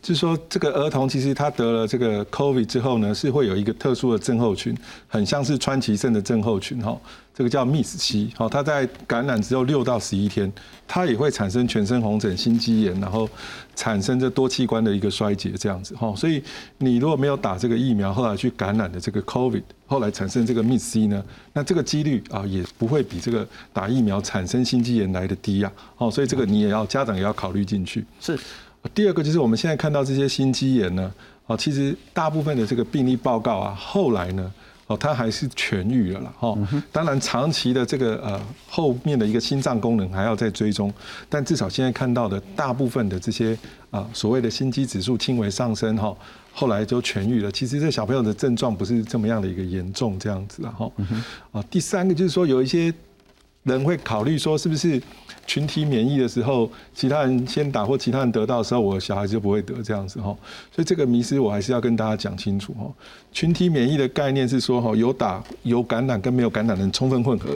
[0.00, 4.72] 就是说，这个儿童其实他得了这个 COVID 之后呢，是会有一个特殊的症候群，
[5.08, 6.96] 很像是川崎症的症候群，哈，
[7.36, 10.50] 这个叫 Miss 期，好，它在感染之后六到十一天，
[10.88, 13.28] 它也会产生全身红疹、心肌炎，然后
[13.74, 16.42] 产生这多器官的一个衰竭，这样子，哈，所以
[16.78, 21.22] 你如果没有打这个疫苗，后来去感染的这个 COVID，后来产生这个 Miss C 呢，
[21.52, 28.38] 那这个几率啊，也不会比这个打疫苗产生心肌炎来的低呀，哦，所以这个你也要家长也要考虑进去，是。
[28.94, 31.12] 第二个就是我们现在看到这些心肌炎呢，
[31.46, 34.50] 啊，其实大部分的这个病例报告啊，后来呢，
[34.86, 36.56] 哦，他还是痊愈了啦，哈，
[36.92, 40.92] 当然长期的这个呃后面的一个心脏功能还要再追踪，
[41.28, 43.58] 但至少现在看到的大部分的这些
[43.90, 46.16] 啊所谓的心肌指数轻微上升哈，
[46.52, 47.50] 后来就痊愈了。
[47.50, 50.92] 其实这小朋友的症状不是这么样的一个严重这样子啊，哈，
[51.52, 52.92] 啊，第三个就是说有一些。
[53.66, 55.02] 人会考虑说，是不是
[55.46, 60.36] 群体免疫的时候，其他人先打或其他人得到的时候，我小孩子就不会得这样子哈？
[60.74, 62.92] 所以这个迷失我还是要跟大家讲清楚哈。
[63.32, 67.50] 群体免疫的概念是说哈，有打有感染跟没有感染的人充分混合，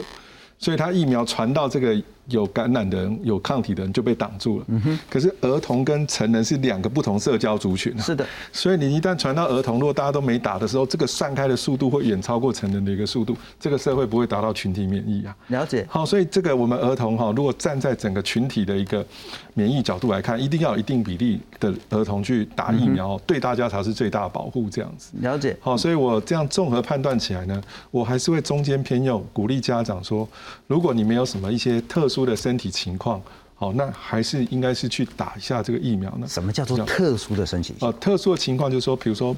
[0.57, 2.01] 所以它疫苗传到这个。
[2.27, 4.65] 有感染的人、有抗体的人就被挡住了。
[4.69, 4.99] 嗯哼。
[5.09, 7.97] 可是儿童跟成人是两个不同社交族群。
[7.99, 8.25] 是的。
[8.51, 15.35] 所以你一旦传到儿童，如果大家都没打的时候，这个散开的速度会远超过成人的一个速度，这个社会不会达到群体免疫啊。
[15.47, 15.85] 了解。
[15.89, 19.05] 好，所以这个我们儿童哈，如果站在整个群体的一个
[19.53, 24.69] 免疫角度来看，一定要有一定比例的儿童去打疫苗，对大家才是最大的保护。
[24.69, 25.11] 这样子。
[25.19, 25.57] 了解。
[25.59, 30.27] 好，所以我这样综合判断起来呢，我还是会中间偏右，鼓励家长说，
[30.67, 33.21] 如果你没有什么一些特殊的身体情况，
[33.55, 36.27] 好，那还是应该是去打一下这个疫苗呢。
[36.27, 37.73] 什么叫做特殊的身体？
[37.79, 39.35] 呃，特殊的情况就是说，比如说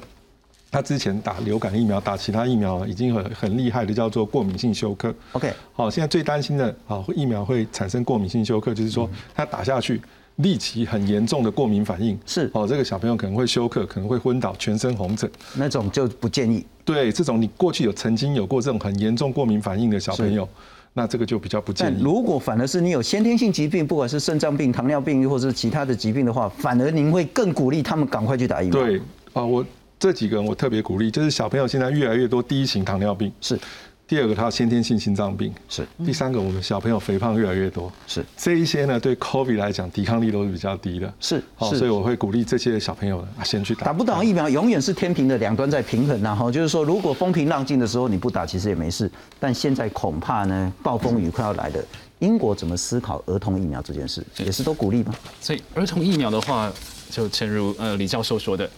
[0.70, 5.14] 他之前打流感疫苗、打其他疫苗已经很很厉害的，叫做过敏性休克。
[5.32, 10.02] OK，好，现在最担心的啊，疫苗会产生过敏性休克，就是说他打下去。
[10.38, 16.66] 立即很严重的过敏反应是哦，这个小朋友可能会休克，可能会昏倒，全身红疹，那种就不建议。
[16.84, 20.48] 对，这种你过去有曾经有过这种很严重过敏反应的小朋友，
[20.94, 22.02] 那这个就比较不建议。
[22.02, 28.80] 如果反而是你有先天性疾病，不管是肾脏病、糖尿病，或者是其他的疾病的话，反而您会更鼓励他们赶快去打疫苗。
[28.80, 29.00] 对
[29.32, 29.66] 啊，我
[29.98, 33.58] 这几个人我特别鼓励，就是小朋友现在越来越多第一型糖尿病是。
[34.06, 38.22] 第二个，他先天性心脏病是；第三个，我们小朋友肥胖越来越多是。
[38.36, 41.42] 这一些呢，对 COVID 来讲，抵抗力都是比较低的是。
[41.56, 43.86] 哦，所以我会鼓励这些小朋友啊，先去打。
[43.86, 49.10] 打不打疫苗，永远是天平的两端在平衡然后就是说，如果风平浪静的时候你不打，其实也没事。
[49.40, 51.82] 但现在恐怕呢，暴风雨快要来了。
[52.18, 55.14] 英国怎么思考儿童疫苗这件事，也是都鼓励吗？
[55.40, 56.70] 所以儿童疫苗的话，
[57.10, 58.68] 就正如呃李教授说的，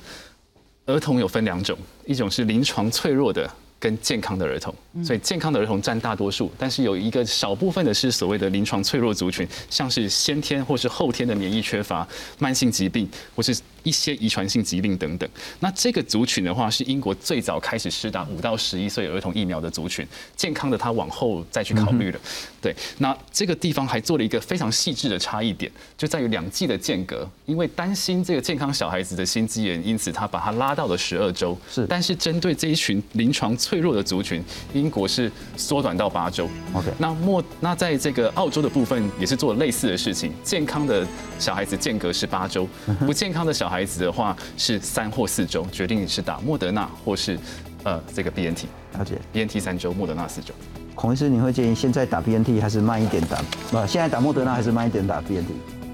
[0.86, 3.50] 儿童有分两种，一种是临床脆弱的。
[3.86, 4.74] 跟健康的儿童，
[5.04, 12.04] 所以健康的儿童占大多数，但是有一个少部分的是所谓的临床脆弱族群，像是先天或是后天的免疫缺乏、
[12.40, 13.56] 慢性疾病或是
[13.86, 15.28] 一些遗传性疾病等等。
[15.60, 22.18] 那这个族群的话，是英国最早开始施打五到十一岁儿童疫苗的族群，健康的他往后再去考虑了。
[22.60, 31.56] 对，那这个地方还做了一个非常细致的差异点，就在于两剂的间隔，因为担心这个健康小孩子的心肌炎，因此他把它拉到了十二周。
[31.70, 34.42] 是，但是针对这一群临床脆弱的族群，
[34.74, 36.48] 英国是缩短到八周。
[36.72, 41.06] OK，那莫那在这个澳洲的部分也是做了类似的事情，健康的
[41.38, 42.68] 小孩子间隔是八周，
[43.00, 47.38] 不健康的小孩子的话是三或四周，决定你是打莫德纳或是
[47.82, 48.66] 呃这个 BNT。
[48.94, 50.54] 了解，BNT 三周，莫德纳四周。
[50.94, 53.36] 孔医师，你会建议现在打 BNT 还是慢一点打？
[53.70, 55.48] 不，现在打莫德纳还是慢一点打 BNT？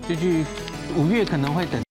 [0.08, 0.44] 就去
[0.96, 1.82] 五月可能会等。